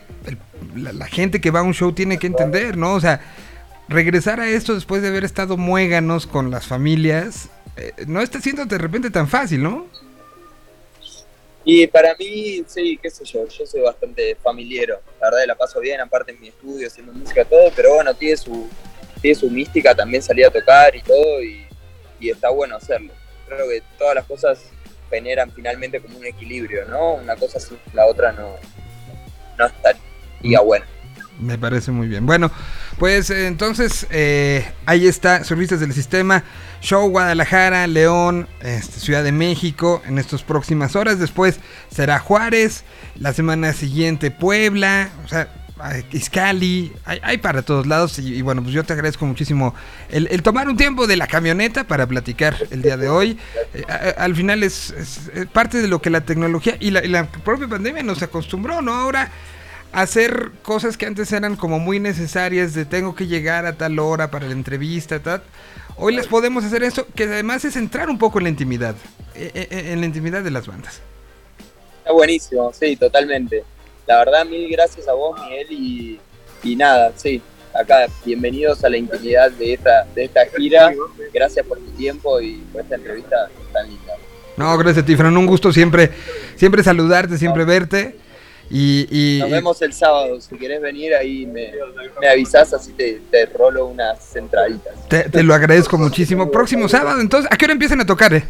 [0.75, 2.93] la, gente que va a un show tiene que entender, ¿no?
[2.93, 3.21] O sea,
[3.87, 8.65] regresar a esto después de haber estado muéganos con las familias eh, no está siendo
[8.65, 9.85] de repente tan fácil, ¿no?
[11.67, 15.01] Y para mí, sí, qué sé yo, yo soy bastante familiero.
[15.19, 18.37] La verdad la paso bien, aparte en mi estudio, haciendo música, todo, pero bueno, tiene
[18.37, 18.69] su,
[19.19, 21.65] tiene su mística también salir a tocar y todo, y,
[22.21, 23.13] está bueno hacerlo.
[23.47, 24.59] Creo que todas las cosas
[25.11, 27.15] generan finalmente como un equilibrio, ¿no?
[27.15, 28.55] Una cosa sin la otra no,
[29.59, 30.65] no estaría mm.
[30.65, 30.85] bueno.
[31.39, 32.25] Me parece muy bien.
[32.25, 32.51] Bueno,
[32.97, 36.43] pues eh, entonces eh, ahí está, servicios del sistema,
[36.81, 41.19] show Guadalajara, León, este, Ciudad de México en estas próximas horas.
[41.19, 42.83] Después será Juárez,
[43.19, 45.49] la semana siguiente Puebla, o sea,
[46.13, 48.17] Iscali, hay, para todos lados.
[48.19, 49.75] Y, bueno, pues yo te agradezco muchísimo
[50.09, 53.37] el, tomar un tiempo de la camioneta para platicar el día de hoy.
[53.73, 53.83] Eh,
[54.17, 54.93] al final es,
[55.51, 58.93] parte de lo que la tecnología y la, y la propia pandemia nos acostumbró, ¿no?
[58.93, 59.31] Ahora
[59.95, 64.29] hacer cosas que antes eran como muy necesarias de tengo que llegar a tal hora
[64.29, 65.41] para la entrevista, tal.
[65.95, 68.95] Hoy les podemos hacer eso, que además es entrar un poco en la intimidad,
[69.35, 70.99] eh, eh, eh, en la intimidad de las bandas.
[71.99, 73.63] Está buenísimo, sí, totalmente.
[74.05, 76.19] La verdad, mil gracias a vos, Miguel, y,
[76.63, 77.41] y nada, sí,
[77.73, 80.93] acá bienvenidos a la intimidad de esta, de esta gira.
[81.33, 84.13] Gracias por tu tiempo y por esta entrevista tan linda.
[84.57, 85.35] No, gracias a ti, Fran.
[85.37, 86.11] Un gusto siempre,
[86.57, 88.24] siempre saludarte, siempre verte.
[88.69, 91.71] Y, Nos vemos el sábado, si quieres venir ahí me,
[92.19, 94.93] me avisas, así te, te, rolo unas centraditas.
[95.07, 96.49] Te, lo agradezco muchísimo.
[96.49, 98.33] Próximo sábado, entonces, ¿a qué hora empiezan a tocar?
[98.33, 98.43] Eh?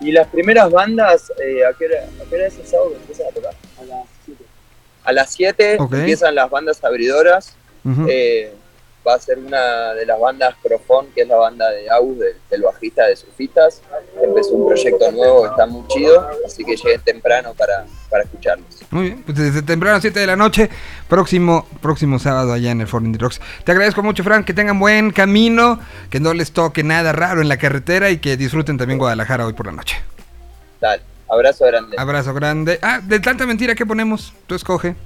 [0.00, 2.96] Y las primeras bandas, eh, ¿a, qué hora, ¿a, qué hora, es el sábado que
[2.96, 3.54] empiezan a tocar?
[3.78, 4.44] A las 7.
[5.04, 7.54] A las 7 empiezan las bandas abridoras
[9.06, 12.18] va a ser una de las bandas Crofón, que es la banda de Aus,
[12.50, 13.82] del bajista de Surfistas.
[14.22, 18.79] Empezó un proyecto nuevo que está muy chido, así que lleguen temprano para, para escucharlos.
[18.90, 20.68] Muy bien, pues desde temprano a 7 de la noche,
[21.08, 23.40] próximo, próximo sábado allá en el Ford Rocks.
[23.62, 25.78] Te agradezco mucho, Frank, que tengan buen camino,
[26.10, 29.52] que no les toque nada raro en la carretera y que disfruten también Guadalajara hoy
[29.52, 29.96] por la noche.
[30.80, 31.96] Dale, abrazo grande.
[31.98, 32.80] Abrazo grande.
[32.82, 34.34] Ah, de tanta mentira, ¿qué ponemos?
[34.48, 34.96] Tú escoge.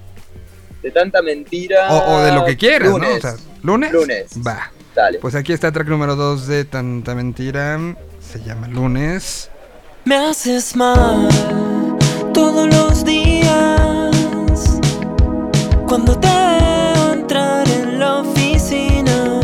[0.83, 1.89] de tanta mentira.
[1.91, 2.95] O, o de lo que quieras, ¿no?
[2.97, 3.21] O lunes.
[3.23, 3.93] sea, ¿lunes?
[3.93, 4.27] Lunes.
[4.47, 4.71] Va.
[4.95, 5.19] Dale.
[5.19, 7.79] Pues aquí está track número 2 de Tanta Mentira.
[8.21, 9.51] Se llama Lunes.
[10.05, 11.29] Me haces mal
[12.35, 14.11] todos los días
[15.87, 19.41] cuando te veo entrar en la oficina.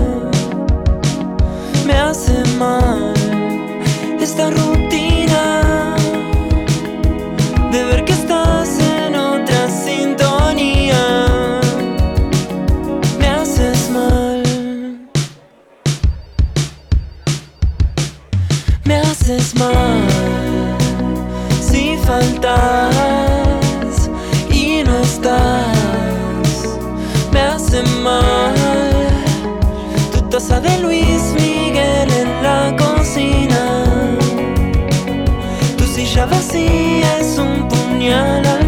[1.87, 3.14] Me hace mal
[4.20, 5.94] esta rutina
[7.70, 11.61] de ver que estás en otra sintonía.
[13.20, 14.42] Me haces mal.
[18.85, 19.99] Me haces mal
[22.56, 24.10] faltas
[24.50, 26.78] y no estás.
[27.32, 28.54] Me hace mal
[30.12, 33.62] tu taza de Luis Miguel en la cocina.
[35.76, 38.59] Tu silla vacía es un puñal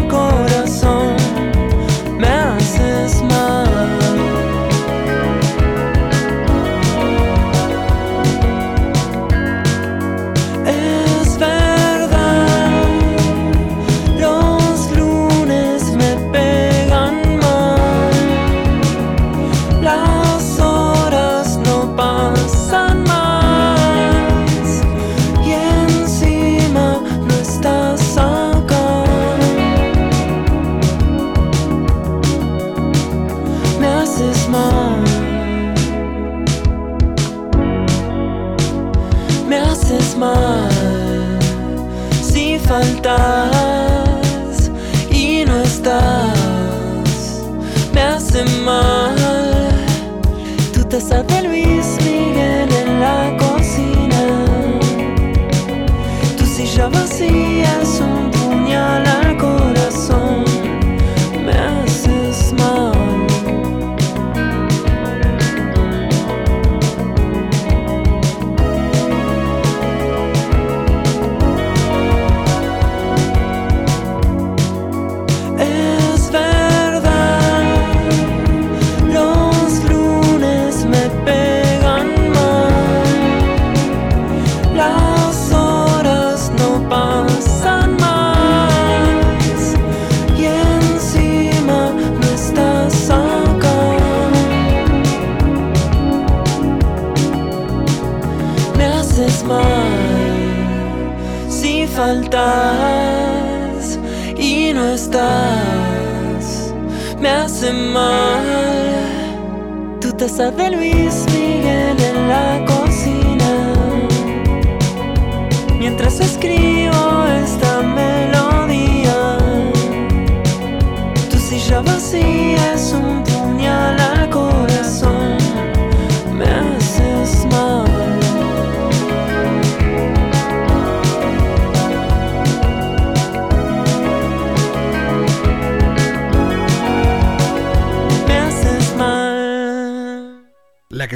[110.23, 111.12] mal tu taza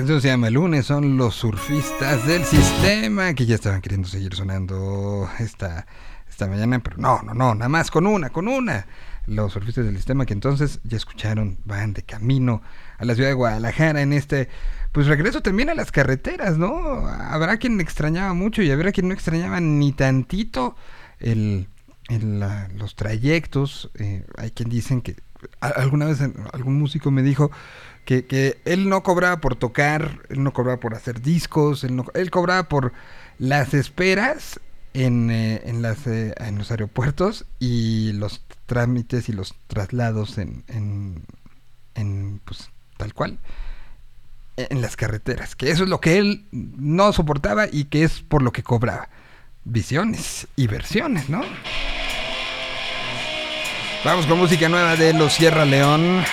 [0.07, 5.29] canción se llama Lunes, son los surfistas del sistema que ya estaban queriendo seguir sonando
[5.37, 5.85] esta,
[6.29, 8.87] esta mañana, pero no, no, no, nada más con una, con una.
[9.25, 12.61] Los surfistas del sistema que entonces ya escucharon, van de camino
[12.97, 14.47] a la ciudad de Guadalajara en este,
[14.93, 17.05] pues regreso también a las carreteras, ¿no?
[17.05, 20.77] Habrá quien extrañaba mucho y habrá quien no extrañaba ni tantito
[21.19, 21.67] el,
[22.07, 22.45] el,
[22.77, 23.91] los trayectos.
[23.95, 25.17] eh, hay quien dicen que
[25.59, 26.19] alguna vez
[26.53, 27.51] algún músico me dijo
[28.05, 32.05] que, que él no cobraba por tocar, él no cobraba por hacer discos, él, no-
[32.13, 32.93] él cobraba por
[33.37, 34.59] las esperas
[34.93, 40.63] en, eh, en, las, eh, en los aeropuertos y los trámites y los traslados en,
[40.67, 41.23] en,
[41.95, 43.39] en, pues tal cual
[44.57, 48.41] en las carreteras, que eso es lo que él no soportaba y que es por
[48.41, 49.07] lo que cobraba.
[49.65, 51.41] Visiones y versiones, ¿no?
[54.03, 56.23] Vamos con música nueva de los Sierra León.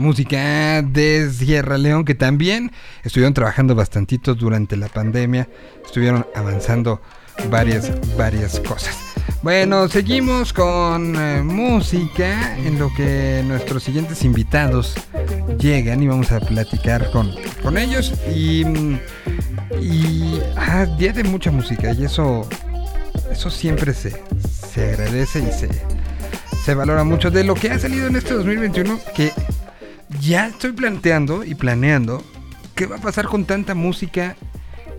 [0.00, 2.72] Música de Sierra León que también
[3.04, 5.48] estuvieron trabajando bastantito durante la pandemia,
[5.84, 7.00] estuvieron avanzando
[7.50, 8.96] varias, varias cosas.
[9.42, 14.94] Bueno, seguimos con eh, música en lo que nuestros siguientes invitados
[15.58, 17.32] llegan y vamos a platicar con,
[17.62, 18.64] con ellos y,
[19.80, 22.48] y ah, día de mucha música y eso,
[23.30, 24.20] eso siempre se,
[24.72, 25.68] se agradece y se,
[26.64, 29.32] se valora mucho de lo que ha salido en este 2021 que
[30.20, 32.22] ya estoy planteando y planeando
[32.74, 34.36] qué va a pasar con tanta música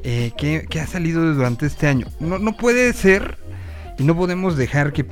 [0.04, 2.08] eh, que, ha salido durante este año.
[2.20, 3.38] No, no puede ser
[3.98, 5.06] y no podemos dejar que...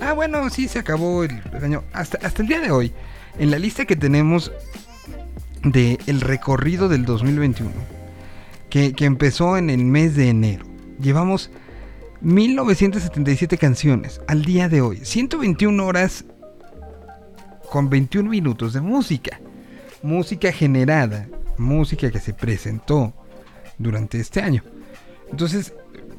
[0.00, 1.84] Ah, bueno, sí, se acabó el, el año.
[1.92, 2.92] Hasta, hasta el día de hoy,
[3.38, 4.52] en la lista que tenemos
[5.62, 7.72] de el recorrido del 2021,
[8.68, 10.66] que, que empezó en el mes de enero,
[11.00, 11.50] llevamos
[12.20, 16.24] 1977 canciones al día de hoy, 121 horas
[17.70, 19.40] con 21 minutos de música.
[20.04, 23.14] Música generada, música que se presentó
[23.78, 24.62] durante este año.
[25.30, 25.72] Entonces,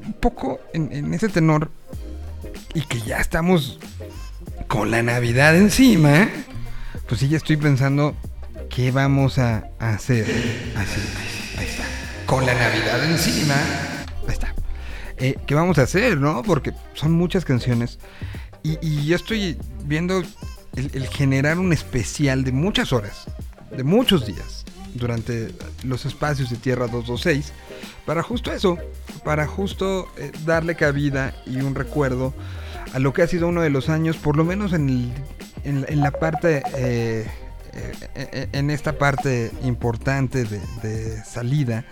[0.04, 1.70] un poco en, ese tenor,
[2.74, 3.78] y que ya estamos
[4.66, 6.28] con la Navidad encima,
[7.08, 8.16] pues sí, ya estoy pensando
[8.70, 10.24] qué vamos a, hacer.
[10.76, 11.00] Así,
[11.60, 11.84] está.
[12.26, 13.54] Con la Navidad encima.
[14.26, 14.52] Ahí está.
[15.16, 16.42] Eh, ¿Qué vamos a hacer, no?
[16.42, 18.00] Porque son muchas canciones.
[18.64, 20.24] Y, y yo estoy viendo
[20.74, 23.26] el, el generar un especial de muchas horas,
[23.70, 24.64] de muchos días,
[24.94, 25.52] durante
[25.84, 27.52] los espacios de Tierra 226,
[28.06, 28.78] para justo eso,
[29.24, 32.32] para justo eh, darle cabida y un recuerdo
[32.94, 35.12] a lo que ha sido uno de los años, por lo menos en, el-
[35.64, 37.26] en, en la parte, eh,
[38.14, 41.84] eh, en esta parte importante de, salida,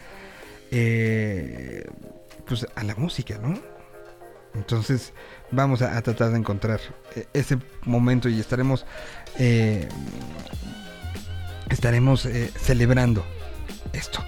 [2.46, 3.58] pues a la música, ¿no?
[4.54, 5.12] Entonces
[5.50, 6.80] vamos a, tratar de encontrar
[7.32, 8.86] ese momento y estaremos
[11.70, 13.24] estaremos eh, celebrando
[13.92, 14.24] esto.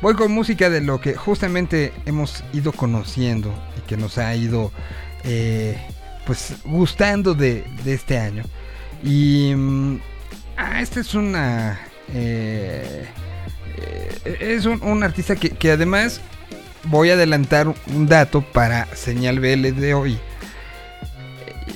[0.00, 4.72] Voy con música de lo que justamente hemos ido conociendo y que nos ha ido
[5.24, 5.78] eh,
[6.26, 8.44] pues gustando de, de este año.
[9.02, 10.00] Y mm,
[10.56, 11.80] ah, esta es una
[12.14, 13.06] eh,
[14.40, 16.20] es un, un artista que, que además
[16.84, 20.18] voy a adelantar un dato para señal BL de hoy.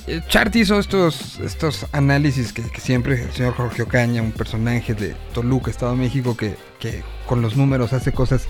[0.07, 5.15] Eh, Chart hizo estos, estos análisis que, siempre el señor Jorge Ocaña, un personaje de
[5.33, 8.47] Toluca, Estado de México, que, que con los números hace cosas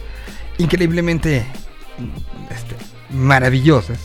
[0.58, 1.46] increíblemente
[2.50, 2.76] este,
[3.10, 4.00] maravillosas.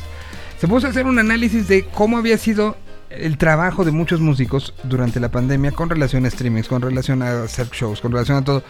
[0.60, 2.76] Se puso a hacer un análisis de cómo había sido
[3.08, 7.42] el trabajo de muchos músicos durante la pandemia con relación a streamings, con relación a
[7.42, 8.62] hacer shows, con relación a todo.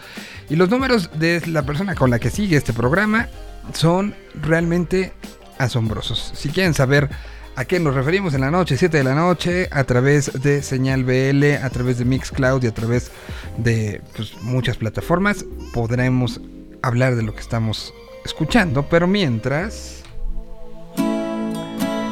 [0.49, 3.27] Y los números de la persona con la que sigue este programa
[3.73, 5.13] son realmente
[5.59, 6.31] asombrosos.
[6.33, 7.09] Si quieren saber
[7.55, 11.03] a qué nos referimos en la noche, 7 de la noche, a través de Señal
[11.03, 13.11] BL, a través de Mixcloud y a través
[13.57, 16.41] de pues, muchas plataformas, podremos
[16.81, 17.93] hablar de lo que estamos
[18.25, 18.85] escuchando.
[18.89, 20.03] Pero mientras...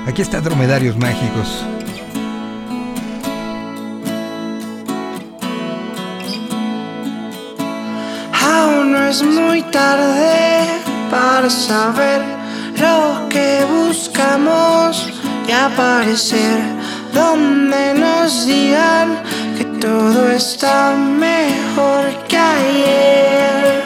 [0.07, 1.63] Aquí está Dromedarios Mágicos.
[8.41, 10.65] Aún no es muy tarde
[11.11, 12.21] para saber
[12.79, 15.11] lo que buscamos
[15.50, 16.60] y aparecer
[17.12, 19.18] donde nos digan
[19.58, 23.84] que todo está mejor que ayer.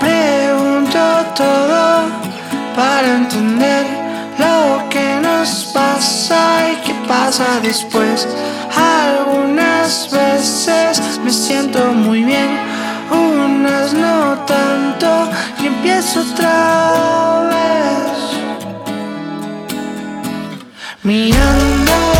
[0.00, 0.98] Pregunto
[1.36, 2.06] todo
[2.74, 3.84] para entender
[4.38, 6.40] lo que nos pasa
[6.72, 8.26] y qué pasa después.
[8.74, 12.50] Algunas veces me siento muy bien,
[13.10, 15.28] unas no tanto
[15.60, 18.27] y empiezo otra vez.
[21.08, 22.17] Mirando cómo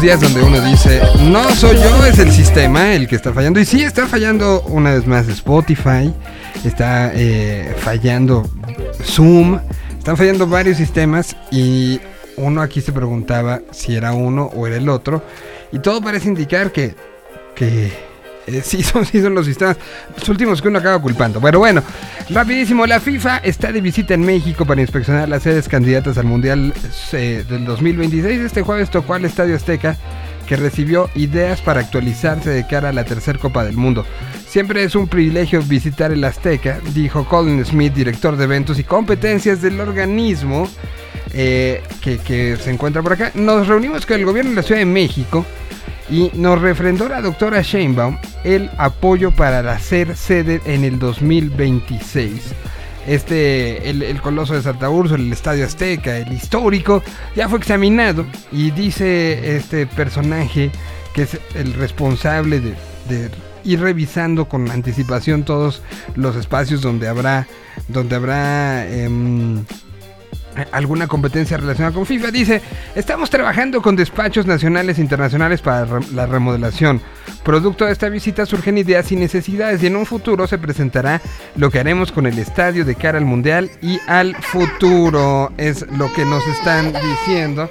[0.00, 3.60] días donde uno dice, no soy yo, es el sistema el que está fallando.
[3.60, 6.12] Y sí, está fallando una vez más Spotify,
[6.64, 8.48] está eh, fallando
[9.02, 9.58] Zoom,
[9.98, 12.00] están fallando varios sistemas y
[12.36, 15.22] uno aquí se preguntaba si era uno o era el otro.
[15.70, 16.94] Y todo parece indicar que,
[17.54, 17.92] que
[18.46, 19.76] eh, sí, son, sí son los sistemas.
[20.18, 21.40] Los últimos que uno acaba culpando.
[21.40, 21.82] Pero bueno,
[22.32, 22.86] rapidísimo.
[22.86, 26.72] La FIFA está de visita en México para inspeccionar las sedes candidatas al Mundial
[27.12, 28.40] eh, del 2026.
[28.40, 29.96] Este jueves tocó al Estadio Azteca
[30.46, 34.04] que recibió ideas para actualizarse de cara a la tercera Copa del Mundo.
[34.46, 39.62] Siempre es un privilegio visitar el Azteca, dijo Colin Smith, director de eventos y competencias
[39.62, 40.68] del organismo
[41.32, 43.30] eh, que, que se encuentra por acá.
[43.34, 45.46] Nos reunimos con el gobierno de la Ciudad de México
[46.10, 52.52] y nos refrendó la doctora Sheinbaum el apoyo para ser sede en el 2026.
[53.06, 57.02] Este, el, Coloso de Santa Úrsula, el Estadio Azteca, el histórico,
[57.34, 60.70] ya fue examinado y dice este personaje
[61.14, 62.74] que es el responsable de,
[63.08, 63.30] de
[63.64, 65.82] ir revisando con anticipación todos
[66.14, 67.46] los espacios donde habrá,
[67.88, 69.64] donde habrá em,
[70.72, 72.30] alguna competencia relacionada con FIFA.
[72.30, 72.62] Dice,
[72.94, 77.00] estamos trabajando con despachos nacionales e internacionales para la remodelación.
[77.44, 81.20] Producto de esta visita surgen ideas y necesidades y en un futuro se presentará
[81.56, 85.52] lo que haremos con el estadio de cara al Mundial y al futuro.
[85.56, 87.70] Es lo que nos están diciendo.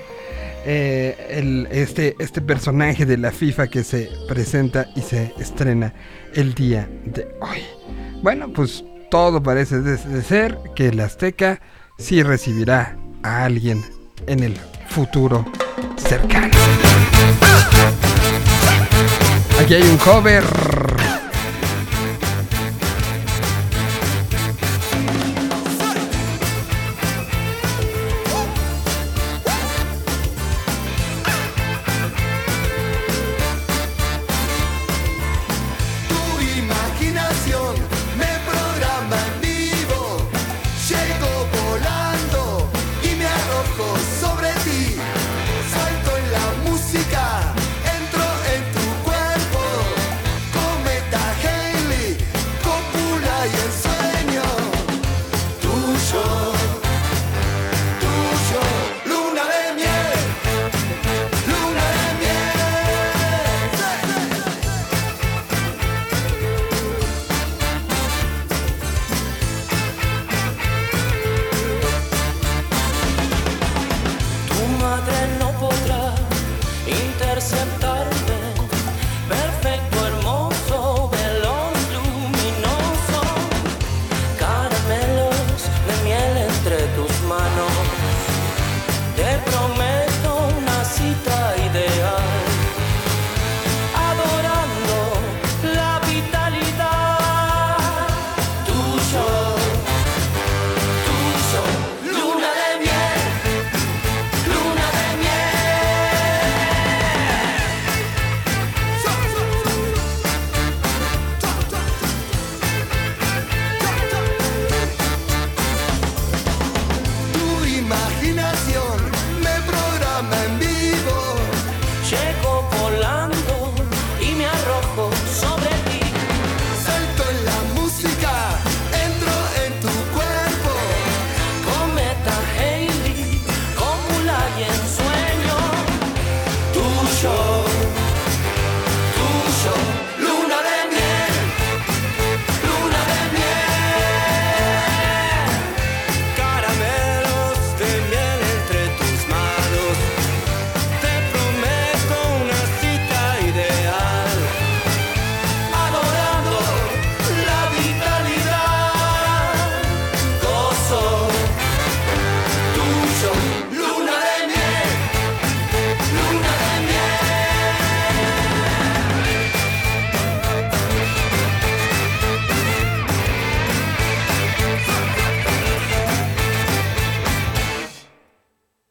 [0.65, 5.93] eh, este, este personaje de la FIFA que se presenta y se estrena
[6.33, 7.63] el día de hoy.
[8.21, 11.61] Bueno, pues todo parece de ser que el Azteca
[11.99, 13.83] sí recibirá a alguien
[14.25, 15.45] en el futuro
[15.97, 16.49] cercano.
[19.59, 20.88] Aquí hay un cover.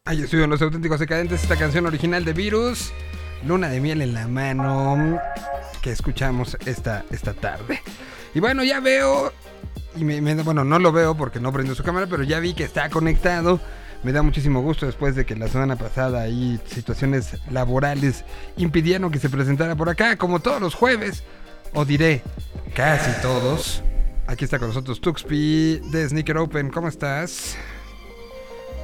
[0.09, 1.43] Ahí estuvieron los auténticos decadentes.
[1.43, 2.95] Esta canción original de Virus.
[3.47, 5.21] Luna de miel en la mano.
[5.83, 7.83] Que escuchamos esta, esta tarde.
[8.35, 9.35] Y bueno, ya veo.
[9.97, 12.65] Y me, bueno, no lo veo porque no prendo su cámara, pero ya vi que
[12.65, 13.61] está conectado.
[14.03, 18.25] Me da muchísimo gusto después de que la semana pasada ahí situaciones laborales
[18.57, 21.23] impidieron que se presentara por acá, como todos los jueves.
[21.75, 22.23] O diré,
[22.75, 23.83] casi todos.
[24.27, 26.71] Aquí está con nosotros Tuxpi de Sneaker Open.
[26.71, 27.59] ¿Cómo estás?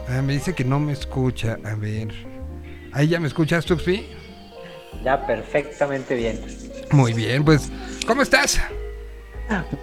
[0.09, 1.59] Ah, me dice que no me escucha.
[1.65, 2.09] A ver.
[2.93, 4.07] Ahí ya me escuchas, Tuxpi.
[5.03, 6.41] Ya perfectamente bien.
[6.93, 7.71] Muy bien, pues,
[8.07, 8.61] ¿cómo estás?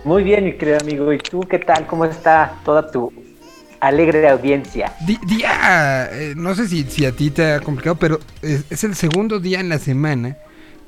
[0.03, 1.11] Muy bien, mi querido amigo.
[1.13, 1.85] ¿Y tú qué tal?
[1.87, 3.11] ¿Cómo está toda tu
[3.79, 4.93] alegre audiencia?
[5.05, 8.83] Di- día, eh, no sé si, si a ti te ha complicado, pero es, es
[8.83, 10.37] el segundo día en la semana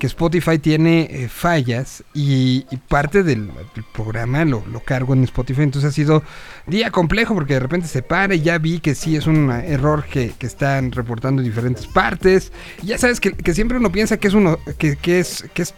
[0.03, 5.23] que Spotify tiene eh, fallas y, y parte del, del programa lo, lo cargo en
[5.23, 5.61] Spotify.
[5.61, 6.23] Entonces ha sido
[6.67, 10.03] día complejo porque de repente se para y ya vi que sí es un error
[10.03, 12.51] que, que están reportando en diferentes partes.
[12.81, 15.61] Y ya sabes que, que siempre uno piensa que es uno, que, que es, que
[15.61, 15.73] es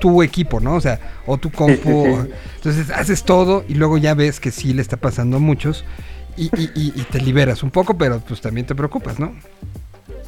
[0.00, 0.74] tu equipo, ¿no?
[0.74, 2.06] O sea, o tu compu.
[2.08, 2.26] o-.
[2.56, 5.84] Entonces haces todo y luego ya ves que sí le está pasando a muchos.
[6.36, 9.32] Y, y- y- y te liberas un poco, pero pues también te preocupas, ¿no?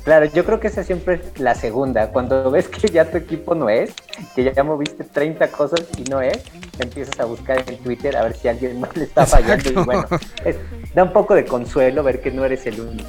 [0.04, 2.08] Claro, yo creo que esa siempre es la segunda.
[2.10, 3.92] Cuando ves que ya tu equipo no es,
[4.34, 6.42] que ya moviste 30 cosas y no es,
[6.78, 9.70] empiezas a buscar en Twitter a ver si alguien más le está fallando.
[9.70, 10.06] Y bueno,
[10.44, 10.56] es-
[10.94, 13.08] da un poco de consuelo ver que no eres el único.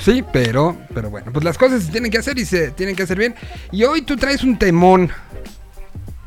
[0.00, 3.02] Sí, pero, pero bueno, pues las cosas se tienen que hacer y se tienen que
[3.04, 3.34] hacer bien.
[3.70, 5.10] Y hoy tú traes un temón.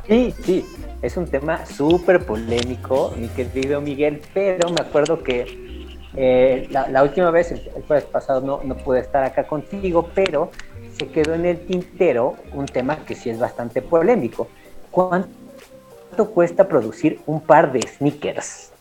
[0.08, 0.66] Sí, sí,
[1.02, 5.75] es un tema súper polémico, mi querido Miguel, pero me acuerdo que
[6.18, 10.10] eh, la, la última vez, el, el jueves pasado, no, no pude estar acá contigo,
[10.14, 10.52] pero
[10.98, 14.48] se quedó en el tintero un tema que sí es bastante polémico.
[14.92, 18.72] ¿Cuánto cuesta producir un par de sneakers?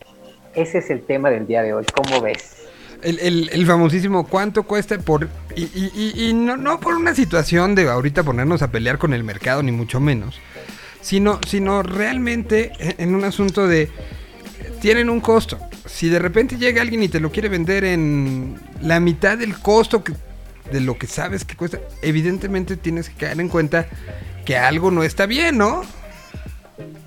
[0.55, 2.67] Ese es el tema del día de hoy, ¿cómo ves?
[3.03, 5.29] El, el- el famosísimo cuánto cuesta por...
[5.57, 9.13] Y, y- y- y no, no por una situación de ahorita ponernos a pelear con
[9.13, 10.41] el mercado, ni mucho menos.
[11.01, 13.91] Sino, sino realmente en, un asunto de...
[14.85, 15.57] Tienen un costo.
[15.87, 20.05] Si de repente llega alguien y te lo quiere vender en la mitad del costo
[20.71, 23.87] de lo que sabes que cuesta, evidentemente tienes que caer en cuenta
[24.45, 25.85] que algo no está bien, ¿no?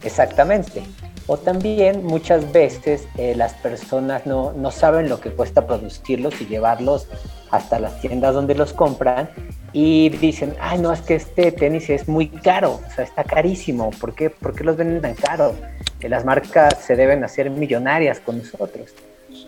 [0.02, 0.82] Exactamente.
[1.28, 6.48] O también muchas veces eh, las personas no, no saben lo que cuesta producirlos y
[6.48, 7.08] llevarlos
[7.52, 9.30] hasta las tiendas donde los compran
[9.72, 13.92] y dicen, ay no, es que este tenis es muy caro, o sea, está carísimo,
[13.92, 15.54] ¿por qué, ¿Por qué los venden tan caro?
[16.02, 18.94] Las marcas se deben hacer millonarias con nosotros.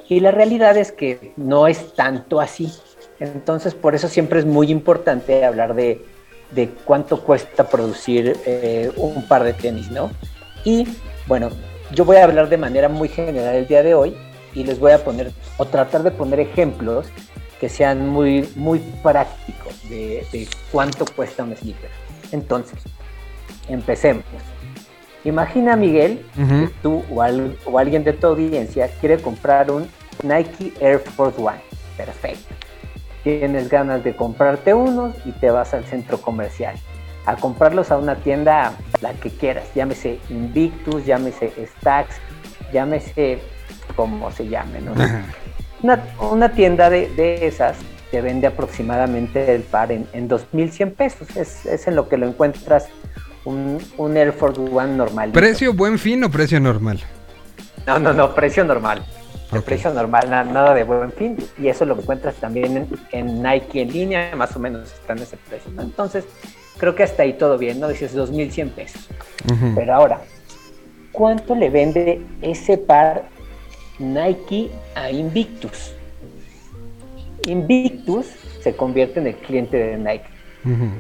[0.08, 2.72] Y la realidad es que no es tanto así.
[3.20, 6.04] Entonces, por eso siempre es muy importante hablar de,
[6.52, 10.12] de cuánto cuesta producir eh, un par de tenis, ¿no?
[10.64, 10.88] Y
[11.28, 11.50] bueno,
[11.94, 14.16] yo voy a hablar de manera muy general el día de hoy
[14.54, 17.08] y les voy a poner o tratar de poner ejemplos
[17.60, 21.90] que sean muy, muy prácticos de, de cuánto cuesta un sneaker.
[22.32, 22.80] Entonces,
[23.68, 24.24] empecemos.
[25.26, 29.88] Imagina, Miguel, que tú o, al- o alguien de tu audiencia quiere comprar un
[30.24, 31.60] Nike Air Force One.
[31.98, 32.54] Perfecto.
[33.24, 36.76] Tienes ganas de comprarte unos y te vas al centro comercial
[37.26, 42.16] a comprarlos a una tienda, la que quieras, llámese Invictus, llámese Stax,
[42.74, 43.40] llámese
[43.96, 44.94] como se llame, ¿no?
[45.84, 47.78] Una, una tienda de, de esas
[48.10, 52.26] te vende aproximadamente el par en, en 2.100 pesos, es, es en lo que lo
[52.28, 52.88] encuentras
[53.46, 55.32] un, un Air Force One normal.
[55.32, 57.00] ¿Precio buen fin o precio normal?
[57.88, 59.04] No, no, no, precio normal.
[59.52, 61.36] El precio normal, na- nada de buen fin.
[61.58, 65.20] Y eso lo encuentras también en, en Nike en línea, más o menos está en
[65.20, 65.72] ese precio.
[65.72, 65.82] ¿no?
[65.82, 66.26] Entonces,
[66.78, 67.88] creo que hasta ahí todo bien, ¿no?
[67.88, 69.10] Dices 2.100 pesos.
[69.52, 69.74] Ujú.
[69.76, 70.22] Pero ahora,
[71.12, 73.24] ¿cuánto le vende ese par
[73.98, 75.94] Nike a Invictus?
[77.48, 78.28] Invictus
[78.62, 80.26] se convierte en el cliente de Nike.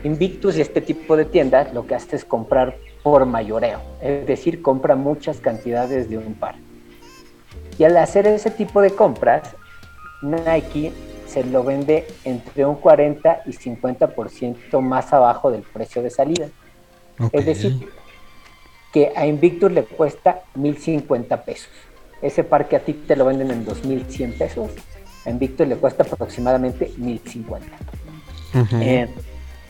[0.03, 4.61] Invictus y este tipo de tiendas lo que hace es comprar por mayoreo, es decir,
[4.61, 6.55] compra muchas cantidades de un par.
[7.77, 9.55] Y al hacer ese tipo de compras,
[10.21, 10.91] Nike
[11.27, 16.47] se lo vende entre un 40 y 50% más abajo del precio de salida.
[17.31, 17.89] Es decir,
[18.91, 21.69] que a Invictus le cuesta 1050 pesos.
[22.21, 24.71] Ese par que a ti te lo venden en 2100 pesos,
[25.25, 27.67] a Invictus le cuesta aproximadamente 1050.
[28.55, 28.75] Ujú.
[28.81, 29.07] Eh,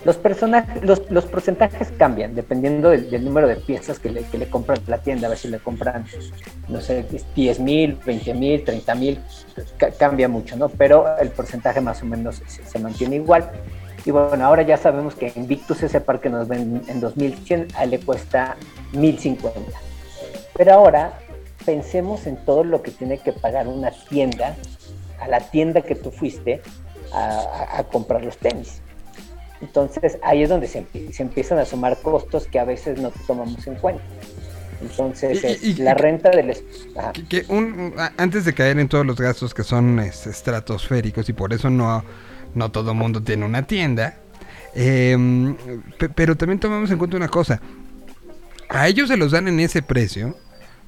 [0.06, 4.38] los, personajes, los, los porcentajes cambian dependiendo del, del número de piezas que le, que
[4.38, 5.28] le compran la tienda.
[5.28, 6.06] A ver si le compran,
[6.70, 9.20] no sé, 10 mil, 20 mil, 30 mil,
[9.78, 10.70] ca- cambia mucho, ¿no?
[10.70, 13.52] Pero el porcentaje más o menos se, mantiene igual.
[14.06, 17.84] Y bueno, ahora ya sabemos que Invictus, ese par que nos ven en 2100, a
[17.84, 18.56] él le cuesta
[18.94, 19.60] 1050.
[20.56, 21.20] Pero ahora
[21.66, 24.56] pensemos en todo lo que tiene que pagar una tienda,
[25.20, 26.62] a la tienda que tú fuiste
[27.12, 28.82] a comprar los tenis.
[29.62, 33.66] Entonces ahí es donde se, se empiezan a sumar costos que a veces no tomamos
[33.68, 34.02] en cuenta.
[34.82, 36.56] Entonces Y- y- la renta del...
[36.98, 37.12] ajá.
[37.12, 41.52] Que- que un- antes de caer en todos los gastos que son estratosféricos y por
[41.54, 42.06] eso no,
[42.56, 44.18] no todo mundo tiene una tienda,
[45.98, 47.62] pe- pero también tomamos en cuenta una cosa.
[48.70, 50.38] A ellos se los dan en ese precio,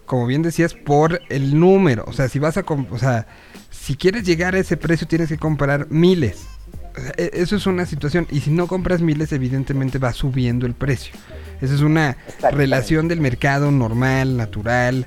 [0.05, 2.05] como bien decías, por el número.
[2.07, 2.63] O sea, si vas a...
[2.91, 3.27] O sea,
[3.69, 6.45] si quieres llegar a ese precio tienes que comprar miles.
[7.17, 8.27] E- Eso es una situación.
[8.31, 11.13] Y si no compras miles, evidentemente va subiendo el precio.
[11.61, 12.17] Esa es una
[12.51, 15.05] relación del mercado normal, natural,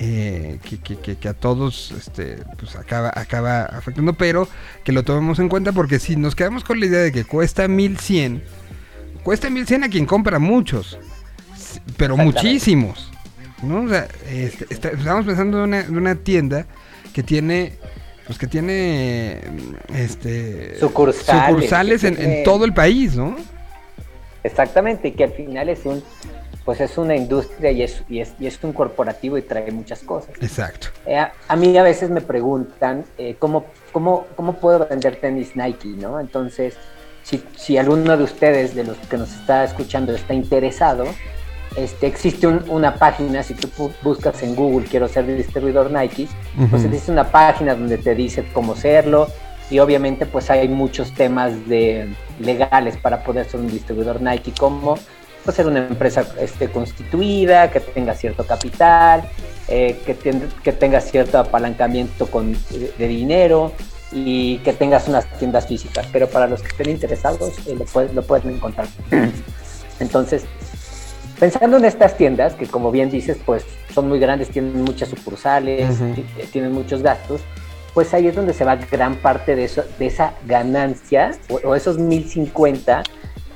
[0.00, 4.48] eh, que, que- que- que a todos este, pues acaba, acaba afectando, pero
[4.84, 7.68] que lo tomemos en cuenta porque si nos quedamos con la idea de que cuesta
[7.68, 8.42] 1100,
[9.22, 10.98] cuesta 1100 a quien compra muchos,
[11.96, 13.10] pero muchísimos.
[13.62, 13.82] ¿no?
[13.82, 16.66] O sea, este, está- estamos pensando en una, en una tienda
[17.14, 17.72] que tiene
[18.26, 19.40] pues que tiene
[19.94, 23.36] este Sucursales, en, todo el país, ¿no?
[24.42, 26.02] Exactamente, y que al final es un,
[26.64, 30.00] pues es una industria y es, y es, y es un corporativo y trae muchas
[30.00, 30.30] cosas.
[30.40, 30.88] Exacto.
[31.06, 35.54] Eh, a, a mí a veces me preguntan eh, ¿cómo, cómo, cómo puedo vender tenis
[35.54, 36.18] Nike, ¿no?
[36.18, 36.76] Entonces,
[37.22, 41.06] si, si alguno de ustedes, de los que nos está escuchando, está interesado,
[41.76, 46.26] este, existe un- una página, si tú buscas en Google, quiero ser distribuidor Nike,
[46.70, 49.28] pues existe una página donde te dice cómo serlo
[49.70, 52.08] y obviamente pues hay muchos temas de
[52.40, 54.96] legales para poder ser un distribuidor Nike, como
[55.44, 59.22] pues, ser una empresa este, constituida, que tenga cierto capital,
[59.68, 63.72] eh, que, ten- que tenga cierto apalancamiento con, de, de dinero
[64.12, 66.06] y que tengas unas tiendas físicas.
[66.12, 68.86] Pero para los que estén interesados, eh, lo, pueden, lo pueden encontrar.
[70.00, 70.44] Entonces,
[71.38, 76.00] pensando en estas tiendas, que como bien dices, pues son muy grandes, tienen muchas sucursales,
[76.00, 77.40] eh, tienen muchos gastos,
[77.94, 81.74] pues ahí es donde se va gran parte de, eso, de esa ganancia o, o
[81.74, 83.02] esos 1050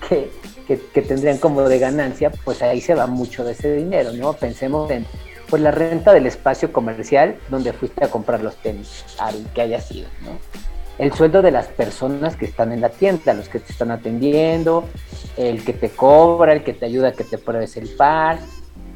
[0.08, 0.30] que,
[0.66, 4.32] que, que tendrían como de ganancia, pues ahí se va mucho de ese dinero, ¿no?
[4.32, 5.06] Pensemos en
[5.50, 9.80] pues la renta del espacio comercial donde fuiste a comprar los tenis, al que haya
[9.80, 10.38] sido, ¿no?
[11.00, 14.86] El sueldo de las personas que están en la tienda, los que te están atendiendo,
[15.38, 18.38] el que te cobra, el que te ayuda a que te pruebes el par,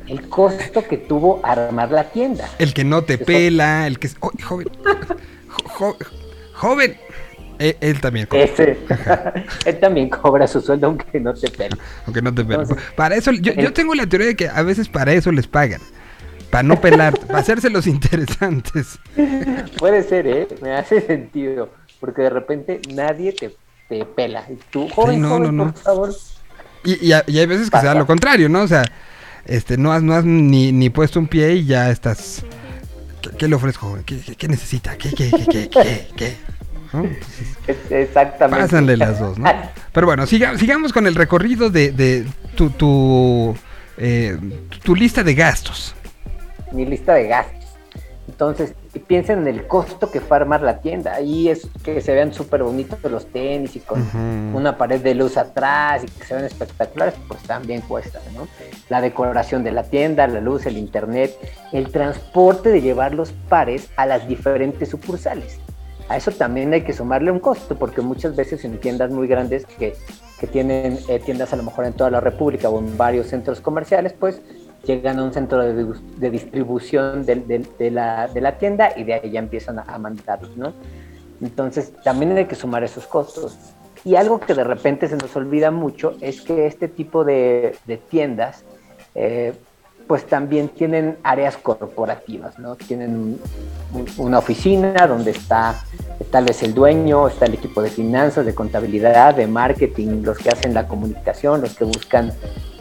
[0.07, 2.47] el costo que tuvo armar la tienda.
[2.59, 4.11] El que no te Eso- pela, el que.
[4.21, 4.69] ¡Oh, joven!
[5.49, 5.97] Jo- jo-
[6.53, 6.97] joven.
[7.59, 8.77] Eh, él también cobra, Ese,
[9.65, 11.77] él también cobra su sueldo aunque no te pele.
[12.05, 12.63] aunque no te pela.
[12.65, 15.47] Entonces, para eso, yo, yo tengo la teoría de que a veces para eso les
[15.47, 15.81] pagan.
[16.51, 18.99] Para no pelar, para hacerse los interesantes.
[19.79, 20.49] Puede ser, ¿eh?
[20.61, 21.71] Me hace sentido.
[22.05, 23.57] Porque de repente nadie te,
[23.89, 24.45] te pela.
[24.51, 25.73] Y tú, joven, no, joven, no, no.
[25.73, 26.15] por favor.
[26.85, 27.95] Y, y, y hay veces que se da Pasa.
[27.95, 28.61] lo contrario, ¿no?
[28.61, 28.85] O sea,
[29.47, 32.45] este, no has, no has ni, ni puesto un pie y ya estás.
[33.23, 34.03] ¿Qué, qué le ofrezco, joven?
[34.05, 34.99] ¿Qué, qué- qué necesita?
[34.99, 36.37] ¿Qué, qué, qué, qué, qué,
[37.91, 38.63] Exactamente.
[38.65, 39.51] Pásanle las dos, ¿no?
[39.93, 43.57] Pero bueno, siga- sigamos con el recorrido de, de tu, tu,
[43.97, 44.37] eh,
[44.83, 45.95] tu lista de gastos.
[46.73, 47.65] mi lista de gastos.
[48.29, 51.15] Entonces, y piensen en el costo que fue armar la tienda.
[51.15, 54.01] Ahí es que se vean súper bonitos los tenis y con
[54.55, 58.47] una pared de luz atrás y que se vean espectaculares, pues también cuesta, ¿no?
[58.89, 61.37] La decoración de la tienda, la luz, el internet,
[61.73, 65.59] el transporte de llevar los pares a las diferentes sucursales.
[66.09, 69.65] A eso también hay que sumarle un costo, porque muchas veces en tiendas muy grandes
[69.65, 69.95] que,
[70.39, 73.61] que tienen eh, tiendas a lo mejor en toda la República o en varios centros
[73.61, 74.43] comerciales, pues
[74.85, 79.05] llegan a un centro de, de distribución del- del- de, la, de la tienda y
[79.05, 80.73] de ahí ya empiezan a, a mandarlos, ¿no?
[81.43, 83.59] Entonces también hay que sumar esos costos.
[84.05, 87.97] Y algo que de repente se nos olvida mucho es que este tipo de, de
[87.97, 88.63] tiendas,
[89.15, 89.55] eh,
[90.07, 92.77] pues también tienen áreas corporativas, ¿no?
[92.77, 93.41] Tienen un-
[93.95, 95.83] un- una oficina donde está
[96.31, 100.51] tal vez el dueño, está el equipo de finanzas, de contabilidad, de marketing, los que
[100.51, 102.31] hacen la comunicación, los que buscan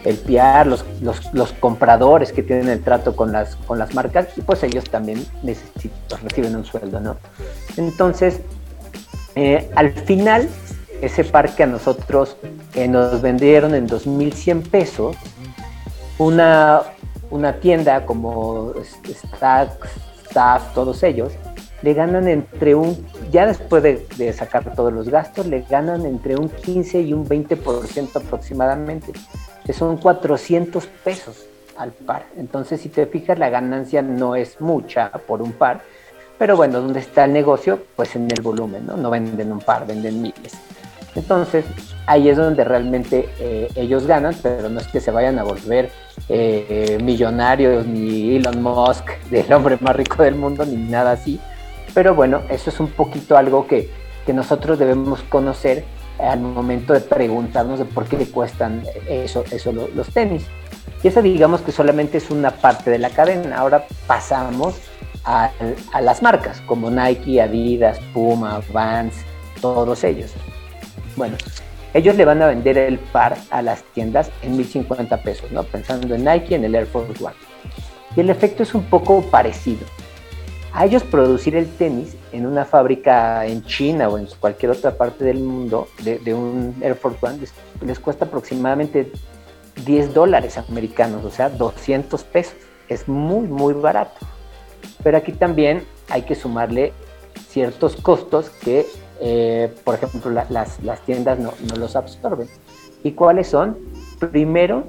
[0.04, 4.28] el PR, los, los, los compradores que tienen el trato con las, con las marcas,
[4.38, 7.18] y pues ellos también necesitan, reciben un sueldo, ¿no?
[7.78, 8.42] Entonces,
[9.36, 10.50] eh, al final,
[11.02, 12.38] ese par que a nosotros
[12.76, 15.16] eh, nos vendieron en 2.100 pesos,
[16.18, 16.82] una,
[17.30, 19.90] una tienda como Stacks,
[20.28, 21.34] Staff, todos ellos,
[21.82, 26.38] le ganan entre un, ya después de, de sacar todos los gastos, le ganan entre
[26.38, 29.12] un 15 y un 20% aproximadamente,
[29.66, 31.46] que son 400 pesos
[31.78, 32.26] al par.
[32.38, 35.82] Entonces, si te fijas, la ganancia no es mucha por un par,
[36.38, 37.80] pero bueno, ¿dónde está el negocio?
[37.96, 38.98] Pues en el volumen, ¿no?
[38.98, 40.54] No venden un par, venden miles.
[41.16, 41.64] Entonces,
[42.08, 45.92] ahí es donde realmente eh, ellos ganan, pero no es que se vayan a volver
[46.28, 51.40] eh, millonarios, ni Elon Musk, del hombre más rico del mundo, ni nada así.
[51.94, 53.90] Pero bueno, eso es un poquito algo que,
[54.26, 55.84] que nosotros debemos conocer
[56.20, 60.46] al momento de preguntarnos de por qué le cuestan eso, eso lo- los tenis.
[61.04, 63.58] Y eso digamos que solamente es una parte de la cadena.
[63.58, 64.76] Ahora pasamos
[65.26, 65.52] a,
[65.92, 69.14] a las marcas como Nike, Adidas, Puma, Vans,
[69.62, 70.32] todos ellos.
[71.16, 71.36] Bueno,
[71.94, 75.64] ellos le van a vender el par a las tiendas en 1050 pesos, ¿no?
[75.64, 77.36] Pensando en Nike, en el Air Force One.
[78.16, 79.86] Y el efecto es un poco parecido.
[80.74, 85.24] A ellos producir el tenis en una fábrica en China o en cualquier otra parte
[85.24, 87.40] del mundo de, un Air Force One
[87.86, 89.12] les, cuesta aproximadamente
[89.86, 92.56] 10 dólares americanos, o sea, 200 pesos.
[92.90, 94.26] Es muy, muy barato.
[95.04, 96.92] Pero aquí también hay que sumarle
[97.50, 98.88] ciertos costos que,
[99.22, 102.48] eh, por ejemplo, las, tiendas no, no los absorben.
[103.04, 103.78] ¿Y cuáles son?
[104.32, 104.86] Primero,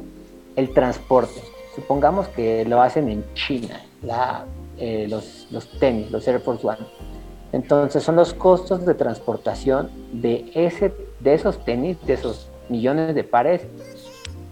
[0.57, 1.43] el transporte.
[1.75, 3.83] Supongamos que lo hacen en China.
[4.03, 4.45] La,
[4.79, 5.47] eh, los,
[5.79, 6.87] tenis, los Air Force One.
[7.53, 13.25] Entonces son los costos de transportación de, ese, de esos tenis, de esos millones de
[13.25, 13.63] pares,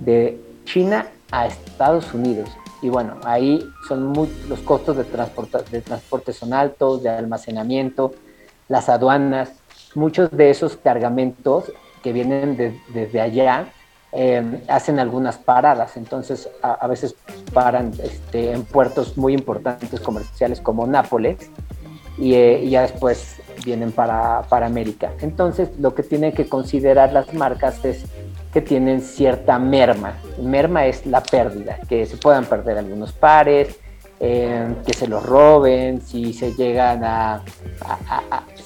[0.01, 2.49] de China a Estados Unidos.
[2.81, 4.13] Y bueno, ahí son
[4.49, 8.13] los costos de, de transporte son altos, de almacenamiento,
[8.69, 9.53] las aduanas,
[9.95, 13.73] muchos de esos cargamentos que vienen desde allá
[14.15, 17.15] Em, hacen algunas paradas, entonces a, veces
[17.55, 21.39] paran este, en puertos muy importantes comerciales como Nápoles
[22.21, 25.13] eh, y, ya después vienen para, para, América.
[25.23, 28.05] Entonces lo que tienen que considerar las marcas es
[28.53, 30.19] que tienen cierta merma.
[30.39, 33.81] Merma es la pérdida, que se puedan perder algunos pares,
[34.21, 37.43] eh, que se los roben, si se llegan a,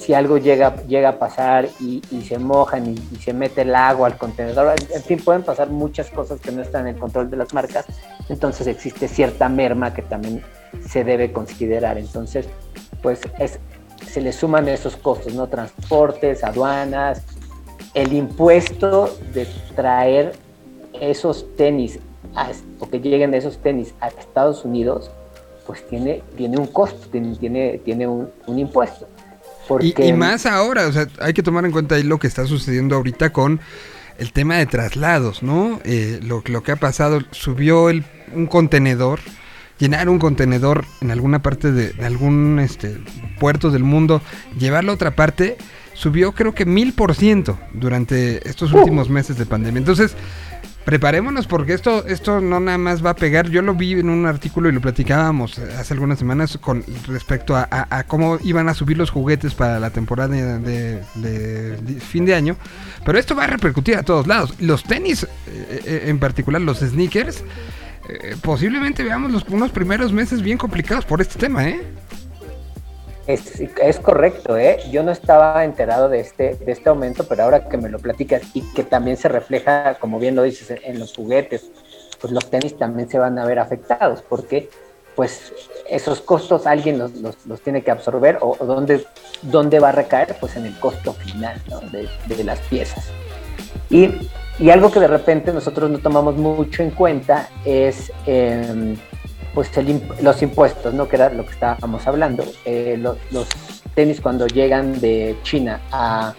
[0.07, 4.17] si algo llega, llega a pasar y, se mojan y, se mete el agua al
[4.17, 7.53] contenedor, en fin, pueden pasar muchas cosas que no están en el control de las
[7.53, 7.85] marcas,
[8.29, 10.41] entonces existe cierta merma que también
[10.87, 12.47] se debe considerar, entonces
[13.03, 13.59] pues es,
[14.09, 15.47] se le suman esos costos, ¿no?
[15.47, 17.23] Transportes, aduanas,
[17.93, 19.45] el impuesto de
[19.75, 20.31] traer
[21.01, 21.99] esos tenis
[22.79, 25.11] o que lleguen esos tenis a Estados Unidos
[25.65, 29.05] pues tiene, tiene un costo, tiene, tiene, un, impuesto.
[29.79, 32.95] Y, más ahora, o sea, hay que tomar en cuenta ahí lo que está sucediendo
[32.95, 33.59] ahorita con
[34.17, 35.79] el tema de traslados, ¿no?
[35.83, 38.03] Eh, lo, lo, que ha pasado, subió el,
[38.33, 39.19] un contenedor,
[39.77, 42.97] llenar un contenedor en alguna parte de, algún este,
[43.39, 44.21] puerto del mundo,
[44.57, 45.57] llevarlo a otra parte,
[45.93, 48.79] subió creo que mil por ciento durante estos uh.
[48.79, 49.79] últimos meses de pandemia.
[49.79, 50.15] Entonces,
[50.87, 53.49] preparémonos porque esto, esto no nada más va a pegar.
[53.49, 58.05] Yo lo vi en un artículo y lo platicábamos hace algunas semanas con respecto a,
[58.07, 60.29] cómo iban a subir los juguetes para la temporada
[60.59, 62.55] de, fin de año.
[63.03, 64.53] Pero esto va a repercutir a todos lados.
[64.61, 67.43] Los tenis, eh, eh, en particular los sneakers,
[68.07, 71.81] eh, posiblemente veamos los, unos primeros meses bien complicados por este tema, ¿eh?
[73.27, 74.79] Es, correcto, ¿eh?
[74.89, 78.41] Yo no estaba enterado de este, de este aumento, pero ahora que me lo platicas
[78.53, 81.69] y que también se refleja, como bien lo dices, en los juguetes,
[82.21, 84.69] pues los tenis también se van a ver afectados, porque
[85.13, 85.51] pues
[85.89, 89.05] esos costos alguien los, los, tiene que absorber o, dónde,
[89.41, 91.61] dónde, va a recaer, pues en el costo final
[91.91, 93.09] de, las piezas.
[93.89, 94.09] Y,
[94.57, 98.09] y, algo que de repente nosotros no tomamos mucho en cuenta es...
[98.25, 98.95] Eh,
[99.57, 99.71] pues
[100.21, 101.07] los impuestos, ¿no?
[101.09, 102.43] Que era lo que estábamos hablando.
[102.63, 103.17] Eh, los,
[103.95, 106.35] tenis cuando llegan de China a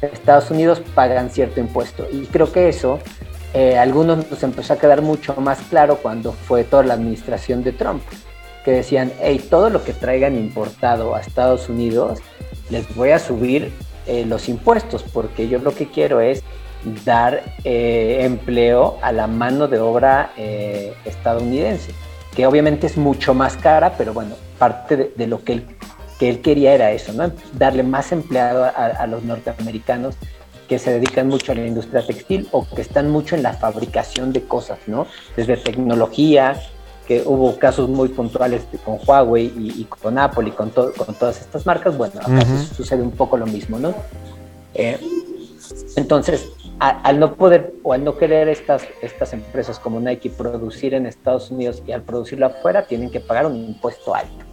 [0.00, 2.06] Estados Unidos pagan cierto impuesto.
[2.10, 3.00] Y creo que eso
[3.52, 7.62] eh, a algunos nos empezó a quedar mucho más claro cuando fue toda la administración
[7.62, 8.02] de Trump,
[8.64, 12.20] que decían, hey, todo lo que traigan importado a Estados Unidos,
[12.70, 13.74] les voy a subir
[14.06, 16.42] eh, los impuestos, porque yo lo que quiero es
[17.04, 20.32] dar empleo a la mano de obra
[21.04, 21.92] estadounidense
[22.34, 25.66] que obviamente es mucho más cara, pero bueno, parte de, lo que él,
[26.18, 27.30] que él quería era eso, ¿no?
[27.52, 30.16] Darle más empleado a, los norteamericanos
[30.68, 34.32] que se dedican mucho a la industria textil o que están mucho en la fabricación
[34.32, 35.06] de cosas, ¿no?
[35.36, 36.60] Desde tecnología,
[37.06, 41.66] que hubo casos muy puntuales con Huawei y, con Apple y con, con todas estas
[41.66, 43.94] marcas, bueno, acá sucede un poco lo mismo, ¿no?
[44.72, 44.98] Eh,
[45.96, 51.06] entonces, al no poder o al no querer estas, estas empresas como Nike producir en
[51.06, 54.44] Estados Unidos y al producirlo afuera, tienen que pagar un impuesto alto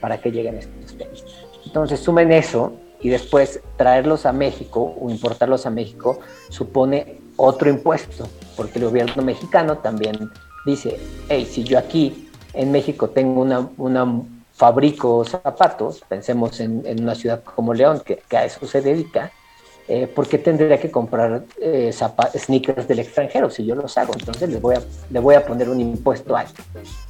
[0.00, 1.24] para que lleguen estos tenis.
[1.66, 8.28] Entonces sumen eso y después traerlos a México o importarlos a México supone otro impuesto,
[8.56, 10.30] porque el gobierno mexicano también
[10.64, 10.98] dice,
[11.28, 14.22] hey, si yo aquí en México tengo una, una
[14.52, 19.32] fabrico zapatos, pensemos en, una ciudad como León, que, que a eso se dedica,
[19.86, 24.14] eh, ¿por qué tendría que comprar eh, sneakers del extranjero si yo los hago?
[24.18, 26.62] Entonces le voy, a, le voy a poner un impuesto alto.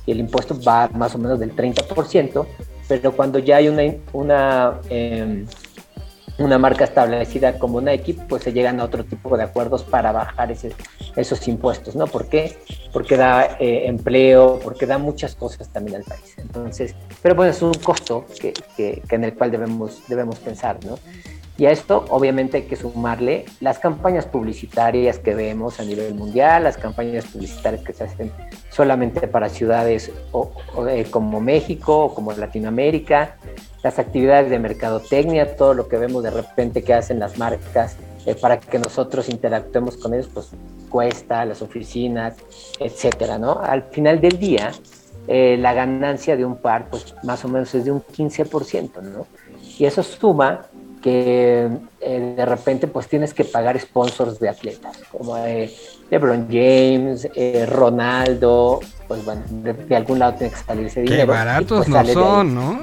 [0.06, 2.46] Y el impuesto va más o menos del 30%,
[2.88, 5.46] pero cuando ya hay una, una, em,
[6.38, 10.50] una marca establecida como Nike, pues se llegan a otro tipo de acuerdos para bajar
[10.50, 10.72] ese,
[11.14, 12.08] esos impuestos, ¿no?
[12.08, 12.58] ¿Por qué?
[12.92, 16.34] Porque da eh, empleo, porque da muchas cosas también al país.
[16.38, 20.84] Entonces, pero bueno, es un costo que, que, que en el cual debemos, debemos pensar,
[20.84, 20.98] ¿no?
[21.56, 26.64] Y a esto obviamente hay que sumarle las campañas publicitarias que vemos a nivel mundial,
[26.64, 28.32] las campañas publicitarias que se hacen
[28.70, 30.10] solamente para ciudades
[30.88, 33.36] eh, como México o como Latinoamérica,
[33.84, 37.96] las actividades de mercadotecnia, todo lo que vemos de repente que hacen las marcas
[38.26, 40.50] eh, para que nosotros interactuemos con ellos, pues
[40.88, 42.34] cuesta, las oficinas,
[42.80, 43.60] etcétera, ¿no?
[43.60, 44.72] Al final del día,
[45.28, 49.26] eh, la ganancia de un par, pues más o menos es de un 15%, ¿no?
[49.78, 50.66] Y eso suma
[51.04, 51.68] que
[52.00, 55.70] eh, de repente pues tienes que pagar sponsors de atletas, como eh,
[56.10, 61.20] LeBron James, eh, Ronaldo, pues bueno, de, algún lado tiene que salir ese dinero.
[61.20, 62.80] Qué baratos pues, no son, ¿no?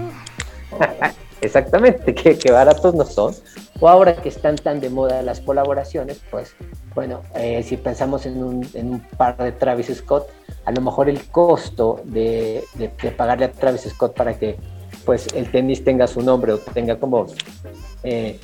[1.42, 3.34] Exactamente, que, baratos no son.
[3.80, 6.54] O ahora que están tan de moda las colaboraciones, pues
[6.94, 7.24] bueno,
[7.64, 10.28] si pensamos en un, en un, par de Travis Scott,
[10.66, 14.60] a lo mejor el costo de, de, de pagarle a Travis Scott para que
[15.06, 17.28] pues el tenis tenga su nombre o tenga como
[18.04, 18.40] eh,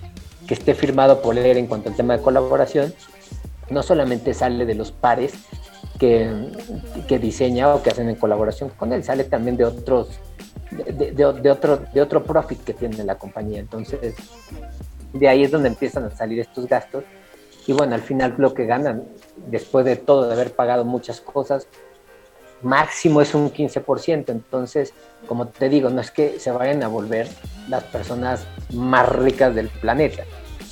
[0.47, 2.93] que esté firmado por él en cuanto al tema de colaboración,
[3.70, 5.34] no solamente sale de los pares
[5.99, 6.30] que,
[7.08, 10.20] que diseña o que hacen en colaboración con él, sale también de otros,
[10.72, 13.60] de, de, otro, de otro profit que tiene la compañía.
[13.60, 14.16] Entonces,
[15.14, 17.03] de ahí es donde empiezan a salir estos gastos.
[17.66, 19.03] Y bueno, al final lo que ganan,
[19.47, 21.68] después de todo, de haber pagado muchas cosas,
[22.62, 24.30] máximo es un 15%.
[24.30, 24.93] Entonces,
[25.28, 27.28] como te digo, no es que se vayan a volver
[27.70, 30.24] las personas más ricas del planeta.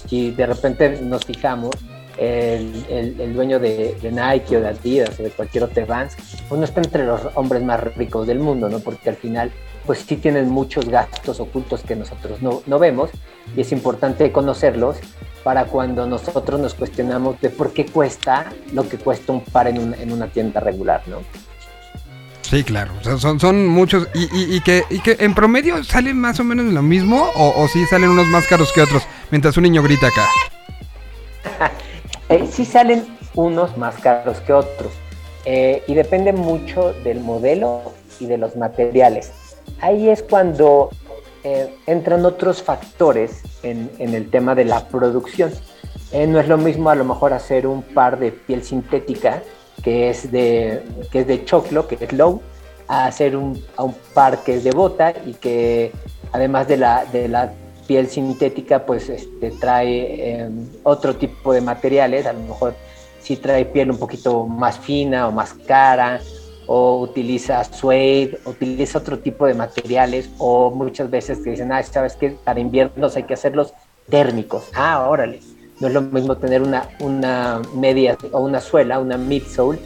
[0.08, 1.76] Si de repente nos fijamos,
[2.18, 6.16] el, el, dueño de, Nike o de Adidas o de cualquier otro Vans,
[6.48, 8.80] pues no está entre los hombres más ricos del mundo, ¿no?
[8.80, 9.52] Porque al final,
[9.86, 13.10] pues sí tienen muchos gastos ocultos que nosotros no, no vemos
[13.56, 14.98] y es importante conocerlos
[15.44, 19.94] para cuando nosotros nos cuestionamos de por qué cuesta lo que cuesta un par en,
[19.94, 21.18] en una tienda regular, ¿no?
[22.50, 22.91] Sí, claro.
[23.18, 24.08] son, son muchos.
[24.14, 27.32] Y, que, que en promedio salen más o menos lo mismo.
[27.36, 29.04] O, o sí salen unos más caros que otros.
[29.32, 30.28] Mientras un niño grita acá.
[32.30, 34.91] eh, sí salen unos más caros que otros.
[35.46, 39.32] Eh, y depende mucho del modelo y de los materiales.
[39.82, 40.89] Ahí es cuando
[41.43, 45.52] eh, entran otros factores en, el tema de la producción.
[46.12, 49.43] Eh, no es lo mismo a lo mejor hacer un par de piel sintética
[49.86, 50.82] que es de,
[51.12, 52.42] que es de choclo, que es low,
[52.88, 55.92] a hacer un, a un par que es de bota y que
[56.32, 57.54] además de la, de la
[57.86, 62.74] piel sintética, pues este, trae em, otro tipo de materiales, a lo mejor
[63.22, 66.20] si trae piel un poquito más fina o más cara,
[66.66, 72.16] o utiliza suede, utiliza otro tipo de materiales, o muchas veces te dicen, ah, sabes
[72.16, 73.76] que para inviernos hay que hacerlos
[74.10, 74.68] térmicos.
[74.74, 75.42] Ah, órale.
[75.80, 79.80] No es lo mismo tener una, una media o una suela, una midsole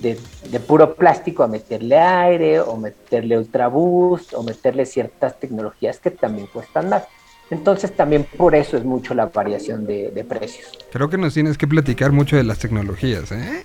[0.00, 0.18] de,
[0.50, 6.10] de puro plástico a meterle aire o meterle ultra boost o meterle ciertas tecnologías que
[6.10, 7.04] también cuestan más.
[7.50, 10.66] Entonces también por eso es mucho la variación de, de, precios.
[10.90, 13.62] Creo que nos tienes que platicar mucho de las tecnologías, ¿eh?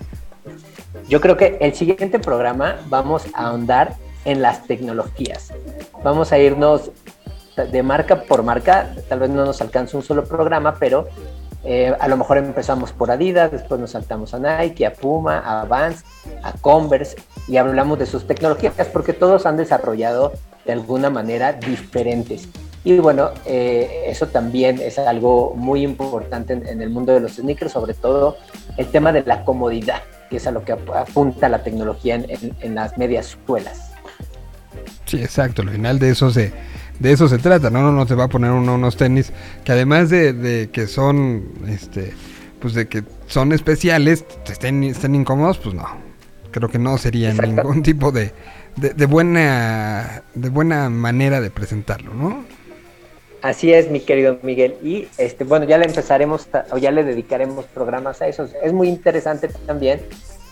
[1.08, 5.52] Yo creo que el siguiente programa vamos a ahondar en las tecnologías.
[6.04, 6.92] Vamos a irnos
[7.56, 11.08] de marca por marca, tal vez no nos alcance un solo programa, pero
[11.64, 15.64] eh, a lo mejor empezamos por Adidas, después nos saltamos a Nike, a Puma, a
[15.64, 16.04] Vans,
[16.42, 20.32] a Converse y hablamos de sus tecnologías porque todos han desarrollado
[20.64, 22.48] de alguna manera diferentes.
[22.84, 27.72] Y bueno, eh, eso también es algo muy importante en, el mundo de los sneakers,
[27.72, 28.36] sobre todo
[28.76, 32.98] el tema de la comodidad, que es a lo que apunta la tecnología en, las
[32.98, 33.92] medias suelas.
[35.06, 36.52] Sí, exacto, al final de eso se
[37.02, 37.82] de eso se trata, ¿no?
[37.82, 39.32] No, no se va a poner unos tenis
[39.64, 42.12] que además de, que son, este,
[42.60, 45.84] pues de que son especiales, estén, estén incómodos, pues no.
[46.52, 48.30] Creo que no sería ningún tipo de,
[48.76, 52.44] de, buena, de buena manera de presentarlo, ¿no?
[53.42, 54.76] Así es, mi querido Miguel.
[54.84, 58.48] Y este, bueno, ya le empezaremos o ya le dedicaremos programas a eso.
[58.62, 60.00] Es muy interesante también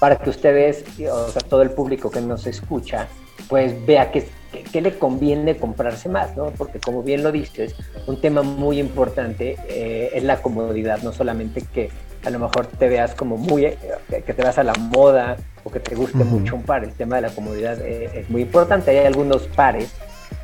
[0.01, 3.07] para que ustedes, o sea, todo el público que nos escucha,
[3.49, 4.11] pues vea
[4.53, 6.51] qué, qué, le conviene comprarse más, ¿no?
[6.51, 7.75] Porque como bien lo dices,
[8.07, 11.91] un tema muy importante eh, es la comodidad, no solamente que
[12.25, 13.79] a lo mejor te veas como muy, eh,
[14.09, 17.17] que te vas a la moda o que te guste mucho un par, el tema
[17.17, 18.91] de la comodidad eh, es muy importante.
[18.91, 19.93] Hay algunos pares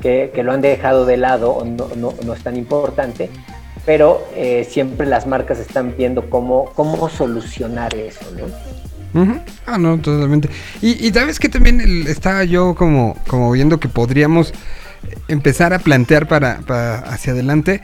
[0.01, 3.29] que, que, lo han dejado de lado o no, no, no es tan importante,
[3.85, 4.21] pero
[4.67, 8.76] siempre las marcas están viendo cómo, cómo solucionar eso, ¿no?
[9.65, 10.49] Ah, no, totalmente.
[10.81, 14.53] Y, sabes que también estaba yo como, como viendo que podríamos
[15.27, 16.59] empezar a plantear para,
[17.07, 17.81] hacia adelante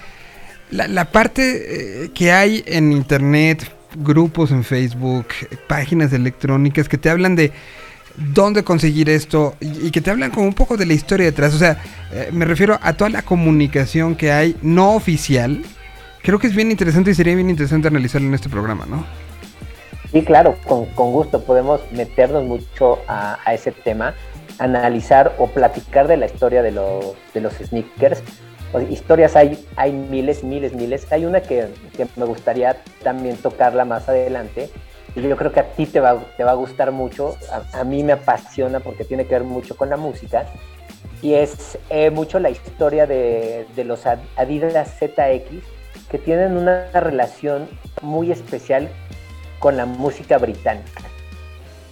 [0.69, 5.27] la, parte eh, que hay en internet, grupos en Facebook,
[5.67, 7.51] páginas electrónicas que te hablan de
[8.33, 11.53] dónde conseguir esto y, que te hablan como un poco de la historia detrás.
[11.53, 15.63] O sea, eh, me refiero a toda la comunicación que hay no oficial
[16.23, 19.05] creo que es bien interesante y sería bien interesante analizarlo en este programa, ¿no?
[20.13, 24.13] Sí, claro, con, con gusto podemos meternos mucho a, ese tema,
[24.59, 28.21] analizar o platicar de la historia de los, de los sneakers.
[28.91, 31.11] historias hay, hay miles, miles, miles.
[31.11, 34.69] Hay una que, que, me gustaría también tocarla más adelante.
[35.15, 37.35] Y yo creo que a ti te va, te va a gustar mucho.
[37.51, 40.45] A, a mí me apasiona porque tiene que ver mucho con la música.
[41.23, 45.49] Y es eh, mucho la historia de, de los Adidas ZX,
[46.11, 47.67] que tienen una relación
[48.03, 48.89] muy especial
[49.63, 51.03] con la música británica.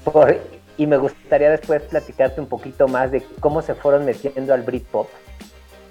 [0.03, 0.41] Por,
[0.75, 5.07] y me gustaría después platicarte un poquito más de cómo se fueron metiendo al Britpop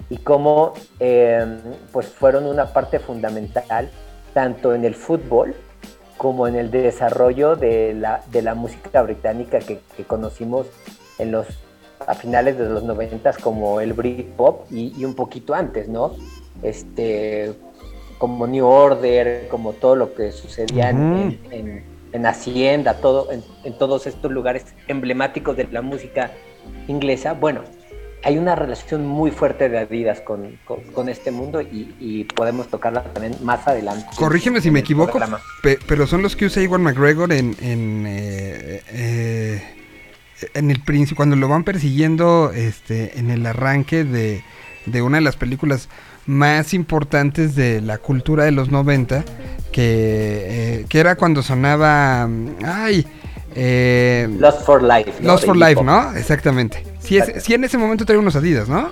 [0.07, 1.43] y cómo eh,
[1.91, 3.89] pues fueron una parte fundamental
[4.35, 5.55] tanto en el fútbol
[6.17, 10.67] como en el desarrollo de la, de la música británica que, conocimos
[11.17, 11.47] en los,
[12.05, 16.15] a finales de los noventas como el Britpop y un poquito antes, ¿no?
[16.61, 17.55] Este,
[18.21, 21.39] como New Order, como todo lo que sucedía uh -huh.
[21.49, 21.83] en, en,
[22.13, 26.29] en, Hacienda, todo, en, en, todos estos lugares emblemáticos de la música
[26.87, 27.33] inglesa.
[27.33, 27.63] Bueno,
[28.23, 32.67] hay una relación muy fuerte de Adidas con, con, con este mundo y, y, podemos
[32.67, 34.05] tocarla también más adelante.
[34.15, 35.19] Corrígeme si me equivoco,
[35.63, 39.63] pe pero son los que usa Iwan McGregor en, en, eh, eh,
[40.53, 44.43] en el príncipe, cuando lo van persiguiendo este, en el arranque de,
[44.85, 45.89] de una de las películas
[46.25, 49.23] más importantes de la cultura de los 90,
[49.71, 52.27] que, eh, que era cuando sonaba...
[52.63, 53.05] Ay,
[53.55, 55.13] eh, Lost for Life.
[55.21, 55.27] ¿no?
[55.33, 56.13] Lost for Life, ¿no?
[56.15, 56.83] Exactamente.
[56.99, 58.91] Sí, es, sí, en ese momento trae unos Adidas, ¿no?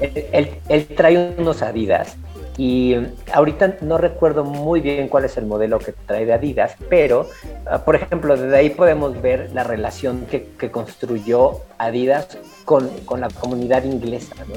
[0.00, 2.16] Él, él, él, trae unos Adidas
[2.58, 2.96] y
[3.32, 7.78] ahorita no recuerdo muy bien cuál es el modelo que trae de Adidas, pero uh,
[7.84, 13.84] por ejemplo, desde ahí podemos ver la relación que, construyó Adidas con, con, la comunidad
[13.84, 14.56] inglesa, ¿no?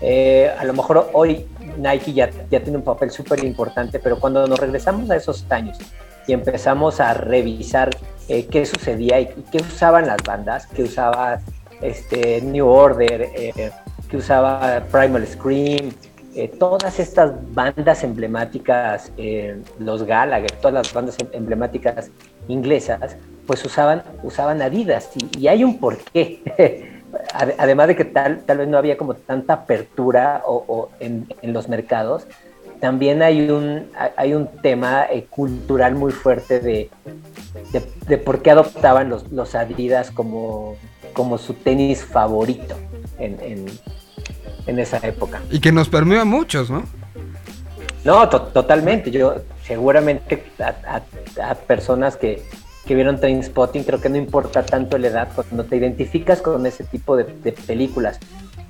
[0.00, 1.46] Eh, a lo mejor hoy
[1.76, 5.78] Nike ya, ya tiene un papel súper importante, pero cuando nos regresamos a esos años
[6.26, 7.90] y empezamos a revisar
[8.28, 11.40] eh, qué sucedía y, qué usaban las bandas, qué usaba
[11.80, 13.70] este, New Order, eh,
[14.10, 15.90] que usaba Primal Scream,
[16.38, 22.12] eh, todas estas bandas emblemáticas, eh, los Gallagher, todas las bandas em, emblemáticas
[22.46, 26.40] inglesas, pues usaban, usaban Adidas y, hay un porqué.
[27.58, 32.28] Además de que tal, tal vez no había como tanta apertura o, en, los mercados,
[32.78, 36.88] también hay un, hay un tema eh, cultural muy fuerte de,
[38.06, 40.76] de, por qué adoptaban los, los Adidas como,
[41.14, 42.76] como su tenis favorito
[43.18, 43.66] en,
[44.68, 45.42] en, esa época.
[45.50, 46.84] Y que nos permeó a muchos, ¿no?
[48.04, 49.10] No, to totalmente.
[49.10, 49.34] Yo
[49.64, 51.02] seguramente a,
[51.42, 52.42] a, a personas que,
[52.86, 56.84] que vieron Trainspotting, creo que no importa tanto la edad, cuando te identificas con ese
[56.84, 58.18] tipo de, de películas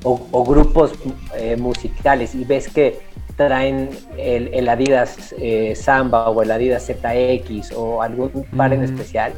[0.04, 0.92] o, o grupos
[1.36, 3.00] eh, musicales y ves que
[3.36, 8.74] traen el, el Adidas eh, Samba o el Adidas ZX o algún par mm.
[8.74, 9.32] en especial,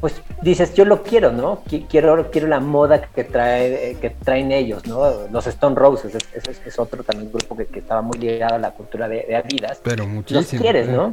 [0.00, 1.62] pues dices, yo lo quiero, ¿no?
[1.88, 5.28] Quiero, quiero la moda que, trae, que traen ellos, ¿no?
[5.30, 8.58] Los Stone Roses es, es, es otro también grupo que, que, estaba muy ligado a
[8.58, 9.80] la cultura de, de Adidas.
[9.82, 10.42] Pero muchísimo.
[10.42, 11.12] Los quieres, ¿no?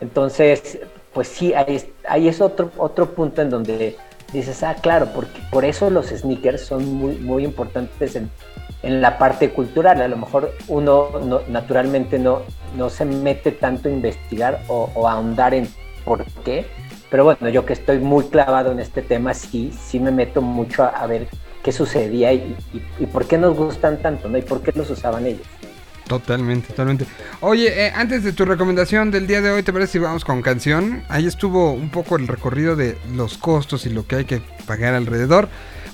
[0.00, 0.80] Entonces,
[1.12, 3.96] pues sí, ahí, ahí es otro, otro punto en donde
[4.32, 8.30] dices, ah, claro, porque por eso los sneakers son muy, muy importantes en,
[8.82, 10.00] en la parte cultural.
[10.00, 12.42] A lo mejor uno no, naturalmente no,
[12.76, 15.68] no se mete tanto a investigar o, o, a ahondar en
[16.04, 16.66] por qué,
[17.10, 20.84] pero bueno, yo que estoy muy clavado en este tema, sí, sí me meto mucho
[20.84, 21.26] a, ver
[21.62, 24.38] qué sucedía y, y, y, por qué nos gustan tanto, ¿no?
[24.38, 25.46] Y por qué los usaban ellos.
[26.06, 27.06] Totalmente, totalmente.
[27.40, 30.42] Oye, eh, antes de tu recomendación del día de hoy, ¿te parece si vamos con
[30.42, 31.04] canción?
[31.08, 34.94] Ahí estuvo un poco el recorrido de los costos y lo que hay que pagar
[34.94, 35.48] alrededor.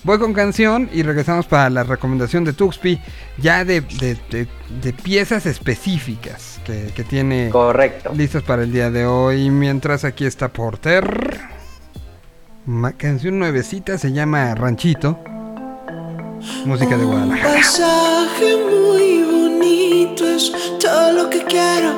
[0.04, 3.00] Voy con canción y regresamos para la recomendación de Tuxpi,
[3.38, 4.48] ya de, de, de,
[4.82, 8.12] de piezas específicas que, que, tiene Correcto.
[8.14, 9.50] listas para el día de hoy.
[9.50, 11.38] Mientras aquí está Porter.
[12.66, 15.18] Una canción nuevecita se llama Ranchito.
[16.64, 17.48] Música de Guadalajara.
[17.48, 21.92] Un pasaje muy bonito es todo lo que quiero,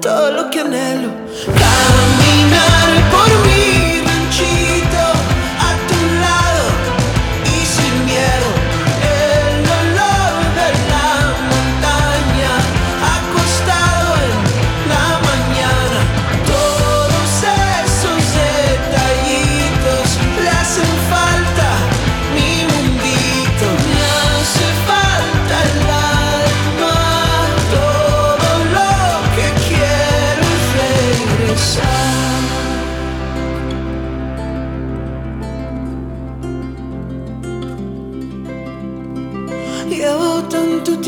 [0.00, 1.10] todo lo que anhelo.
[1.46, 3.47] Caminar por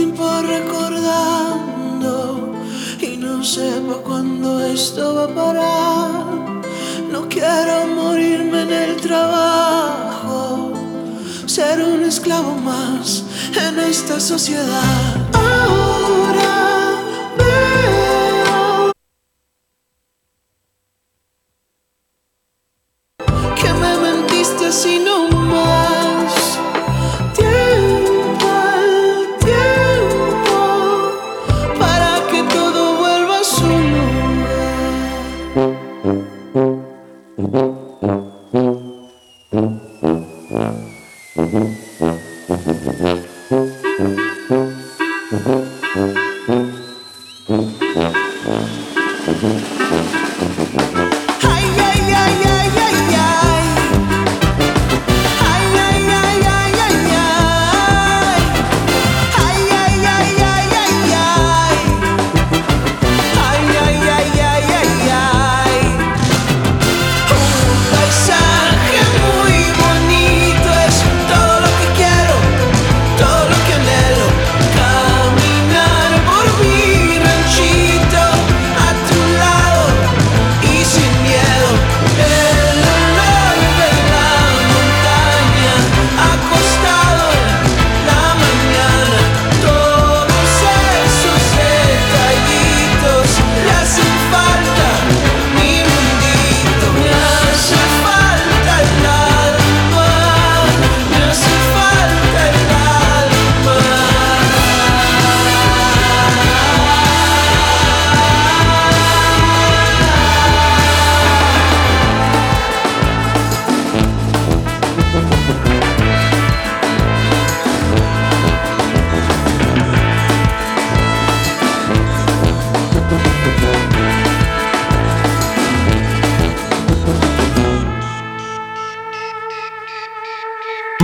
[0.00, 2.12] tiempo recordando
[3.02, 6.24] y no sepa cuándo esto va a parar.
[7.12, 10.72] No quiero morirme en el trabajo,
[11.44, 13.24] ser un esclavo más
[13.66, 15.18] en esta sociedad.
[15.34, 16.29] Oh,
[47.96, 48.12] Ay,
[48.46, 48.64] ay,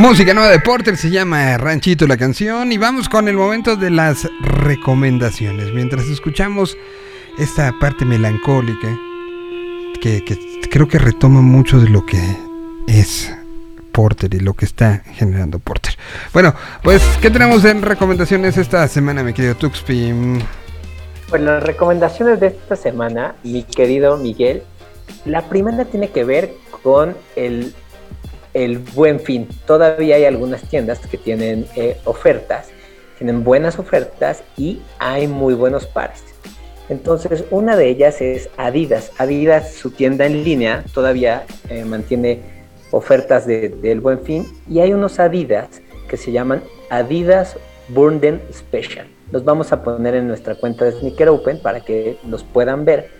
[0.06, 3.90] Música nueva de Porter se llama Ranchito la canción y vamos con el momento de
[3.90, 5.74] las recomendaciones.
[5.74, 6.78] Mientras escuchamos
[7.40, 8.96] esta parte melancólica
[10.00, 10.22] que,
[10.70, 12.20] creo que retoma mucho de lo que
[12.86, 13.34] es
[13.90, 15.94] Porter y lo que está generando Porter.
[16.32, 16.54] Bueno,
[16.84, 20.12] pues, ¿qué tenemos en recomendaciones esta semana, mi querido Tuxpi?
[21.30, 24.62] Bueno, las recomendaciones de esta semana, mi querido Miguel,
[25.24, 26.54] la primera tiene que ver
[26.84, 27.74] con el,
[28.64, 29.48] el buen fin.
[29.66, 32.68] Todavía hay algunas tiendas que tienen eh, ofertas,
[33.18, 36.24] tienen buenas ofertas y hay muy buenos pares.
[36.88, 39.10] Entonces, una de ellas es Adidas.
[39.18, 42.40] Adidas, su tienda en línea, todavía eh, mantiene
[42.92, 47.56] ofertas de- del buen fin y hay unos Adidas que se llaman Adidas
[47.88, 49.06] Burden Special.
[49.32, 53.10] Los vamos a poner en nuestra cuenta de Sneaker Open para que los puedan ver.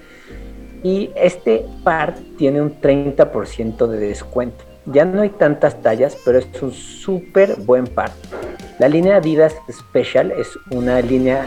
[0.85, 4.65] Y este par tiene un 30% de descuento.
[4.87, 8.13] Ya no hay tantas tallas, pero es un súper buen par.
[8.79, 11.47] La línea Adidas Special es una línea,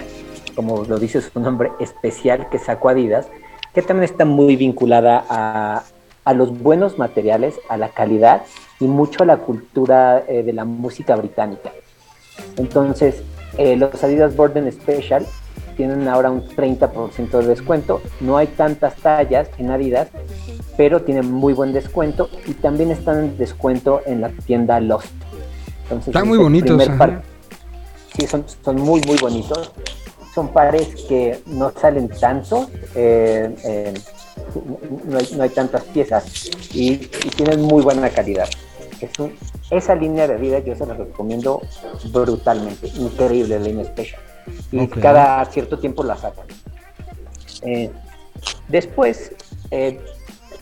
[0.56, 3.28] como lo dice su nombre, especial que sacó Adidas,
[3.74, 5.84] que también está muy vinculada a,
[6.34, 8.44] los buenos materiales, a la calidad
[8.80, 11.72] y mucho a la cultura eh, de la música británica.
[12.58, 13.24] Entonces,
[13.58, 15.26] eh, los Adidas Burden Special
[15.76, 18.02] tienen ahora un 30% de descuento.
[18.20, 20.10] No hay tantas tallas en Adidas,
[20.80, 25.08] pero tienen muy buen descuento y también están en descuento en la tienda Lost.
[25.84, 26.78] Entonces, Están es muy el bonitos,
[28.16, 29.74] Sí, son, son muy, muy bonitos.
[30.34, 33.94] Son pares que no salen tanto, eh, eh,
[35.06, 38.48] no, hay, no hay tantas piezas y, y tienen muy buena calidad.
[39.02, 39.34] Es un-
[39.72, 41.62] esa línea de vida yo se la recomiendo
[42.14, 43.94] brutalmente, increíble la línea.
[44.72, 46.46] Y cada cierto tiempo la sacan.
[47.64, 47.92] Eh,
[48.70, 49.34] después,
[49.72, 50.00] eh,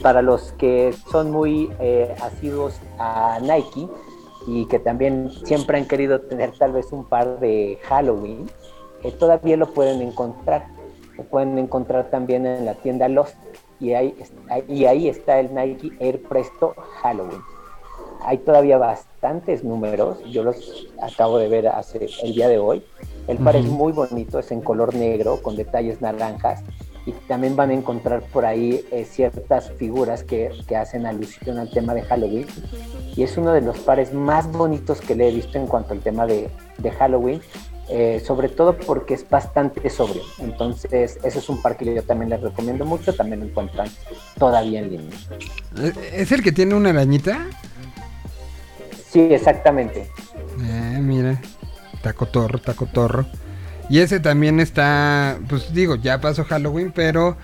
[0.02, 3.88] para los que son muy eh, asiduos a Nike
[4.48, 8.50] y que también siempre han querido tener tal vez un par de Halloween,
[9.04, 10.68] eh, todavía lo pueden encontrar.
[11.18, 13.36] Lo pueden encontrar también en la tienda Lost
[13.80, 14.16] y ahí,
[14.68, 17.42] y ahí está el Nike Air Presto Halloween.
[18.24, 22.84] Hay todavía bastantes números, yo los acabo de ver hace el día de hoy.
[23.28, 26.64] El par es muy bonito, es en color negro con detalles naranjas
[27.08, 31.70] y también van a encontrar por ahí eh, ciertas figuras que, que hacen alusión al
[31.72, 32.46] tema de Halloween
[33.16, 36.02] y es uno de los pares más bonitos que le he visto en cuanto al
[36.02, 37.42] tema de, de Halloween,
[37.88, 40.22] eh, sobre todo porque es bastante sobrio.
[40.40, 43.88] Entonces, ese es un par que yo también les recomiendo mucho, también lo encuentran
[44.38, 45.18] todavía en línea.
[46.12, 47.48] ¿Es el que tiene una arañita?
[49.10, 50.12] Sí, exactamente.
[50.62, 51.42] Eh, mira,
[52.02, 53.26] taco torro, taco torro.
[53.90, 57.38] Y ese también está, pues digo, ya pasó Halloween, pero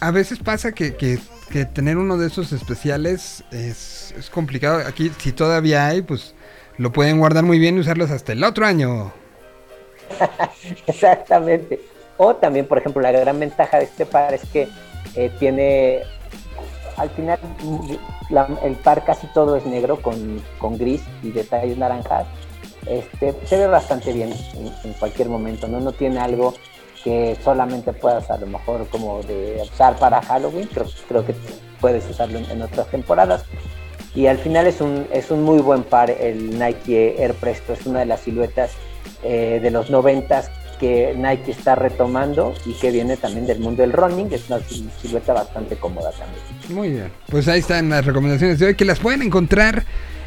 [0.00, 1.18] a, veces pasa que, que-
[1.72, 4.82] tener uno de esos especiales es, complicado.
[4.86, 6.34] Aquí, si todavía hay, pues
[6.76, 9.12] lo pueden guardar muy bien y usarlos hasta el otro año.
[10.86, 11.80] Exactamente.
[12.18, 14.68] O también, por ejemplo, la gran ventaja de este par es que
[15.14, 16.00] eh, tiene,
[16.96, 17.38] al final,
[18.28, 22.26] la- el par casi todo es negro con, con gris y detalles naranjas.
[22.88, 25.80] Este, se ve bastante bien en, en cualquier momento, ¿no?
[25.80, 26.54] No tiene algo
[27.02, 31.34] que solamente puedas a lo mejor como de usar para Halloween, creo, creo que
[31.80, 33.44] puedes usarlo en, en otras temporadas.
[34.14, 37.84] Y al final es un, es un muy buen par el Nike Air Presto, es
[37.86, 38.70] una de las siluetas
[39.22, 40.50] eh, de los noventas
[40.80, 44.90] que Nike está retomando y que viene también del mundo del running, es una sil-
[45.00, 46.42] silueta bastante cómoda también.
[46.68, 47.12] Muy bien.
[47.30, 49.84] Pues ahí están las recomendaciones de hoy que las pueden encontrar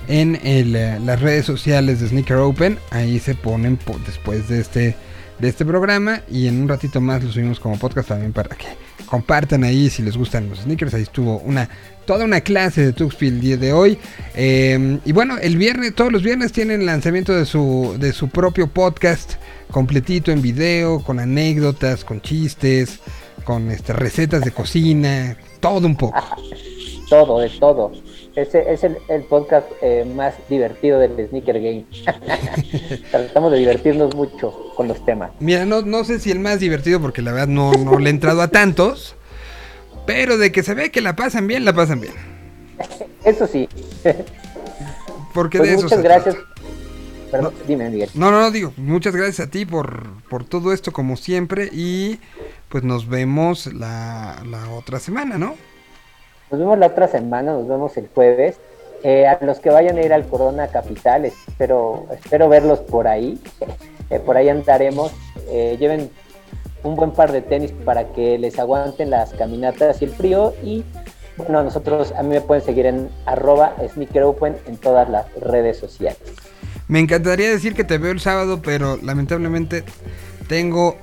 [0.10, 2.78] en el, eh, las redes sociales de Sneaker Open.
[2.92, 4.96] Ahí se ponen po- después de este
[5.40, 8.66] de este programa y en un ratito más lo subimos como podcast también para que
[9.06, 10.94] compartan ahí si les gustan los sneakers.
[10.94, 11.70] Ahí estuvo una
[12.06, 13.98] toda una clase de Tuxfield el día de hoy.
[14.36, 18.68] Eh, y bueno, el viernes, todos los viernes tienen lanzamiento de su, de su propio
[18.68, 19.36] podcast
[19.72, 23.00] completito en video, con anécdotas, con chistes,
[23.46, 26.20] con este, recetas de cocina, todo un poco.
[27.10, 27.92] Todo, de todo.
[28.42, 31.86] Ese es el, el podcast eh, más divertido del Sneaker Game.
[33.12, 35.32] Tratamos de divertirnos mucho con los temas.
[35.40, 38.14] Mira, no, no sé si el más divertido, porque la verdad no, no le he
[38.14, 39.16] entrado a tantos.
[40.06, 42.14] Pero de que se ve que la pasan bien, la pasan bien.
[43.24, 43.68] Eso sí.
[45.34, 46.36] Porque Pues de eso muchas se gracias.
[46.36, 46.50] trata.
[47.32, 48.10] Perdón, dime, Miguel.
[48.16, 51.70] No, no, no, digo, muchas gracias a ti por, por todo esto como siempre.
[51.72, 52.20] Y
[52.70, 55.56] pues nos vemos la, la otra semana, ¿no?
[56.52, 58.58] Nos vemos la otra semana, nos vemos el jueves.
[59.04, 63.40] Eh, a los que vayan a ir al Corona Capital, espero, espero verlos por ahí.
[64.12, 65.12] Eh, por ahí andaremos.
[65.52, 66.10] Eh, lleven
[66.84, 70.56] un buen par de tenis para que les aguanten las caminatas y el frío.
[70.64, 70.84] Y
[71.38, 76.18] bueno, nosotros, a mí me pueden seguir en arroba sneakeropen en todas las redes sociales.
[76.88, 79.84] Me encantaría decir que te veo el sábado, pero lamentablemente
[80.48, 80.98] tengo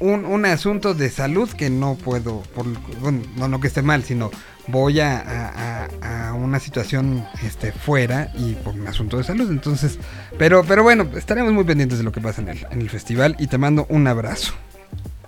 [0.00, 2.66] un, un asunto de salud que no puedo, por,
[3.00, 4.30] bueno, no, no que esté mal, sino
[4.66, 5.88] voy a, a-
[6.34, 9.50] una situación este, fuera y por un asunto de salud.
[9.50, 9.98] Entonces,
[10.38, 13.36] pero, pero bueno, estaremos muy pendientes de lo que pasa en el, en el festival
[13.38, 14.54] y te mando un abrazo.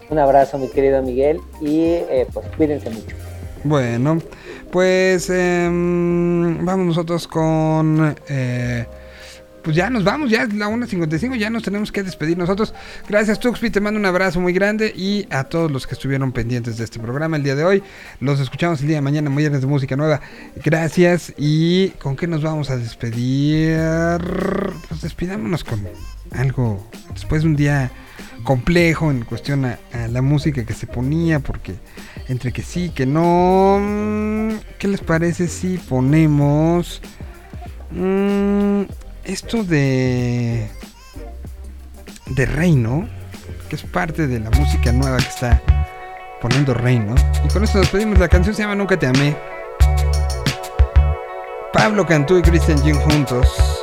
[0.08, 3.16] Un abrazo, mi querido Miguel, y eh, pues cuídense mucho.
[3.64, 4.18] Bueno,
[4.72, 8.14] pues em, vamos nosotros con...
[8.28, 8.86] eh,
[9.62, 12.74] pues ya nos vamos, ya es la 1.55, ya nos tenemos que despedir nosotros.
[13.08, 16.78] Gracias Tuxpi, te mando un abrazo muy grande y a todos los que estuvieron pendientes
[16.78, 17.82] de este programa el día de hoy.
[18.20, 20.20] Los escuchamos el día de mañana, viernes de música nueva.
[20.64, 23.78] Gracias y ¿con qué nos vamos a despedir?
[24.88, 25.86] Pues despidámonos con
[26.32, 27.90] algo, después de un día
[28.44, 29.78] complejo en cuestión a,
[30.08, 31.74] la música que se ponía, porque
[32.28, 33.78] entre que sí, que no...
[33.80, 37.02] mm, ¿Qué les parece si ponemos...
[37.90, 38.82] mm,
[39.32, 40.68] esto de...
[42.26, 43.08] De Reino,
[43.68, 45.62] que es parte de la música nueva que está
[46.40, 47.14] poniendo Reino.
[47.44, 48.18] Y con esto nos despedimos.
[48.18, 49.36] La canción se llama Nunca te amé.
[51.72, 53.79] Pablo Cantú y Christian Jim juntos.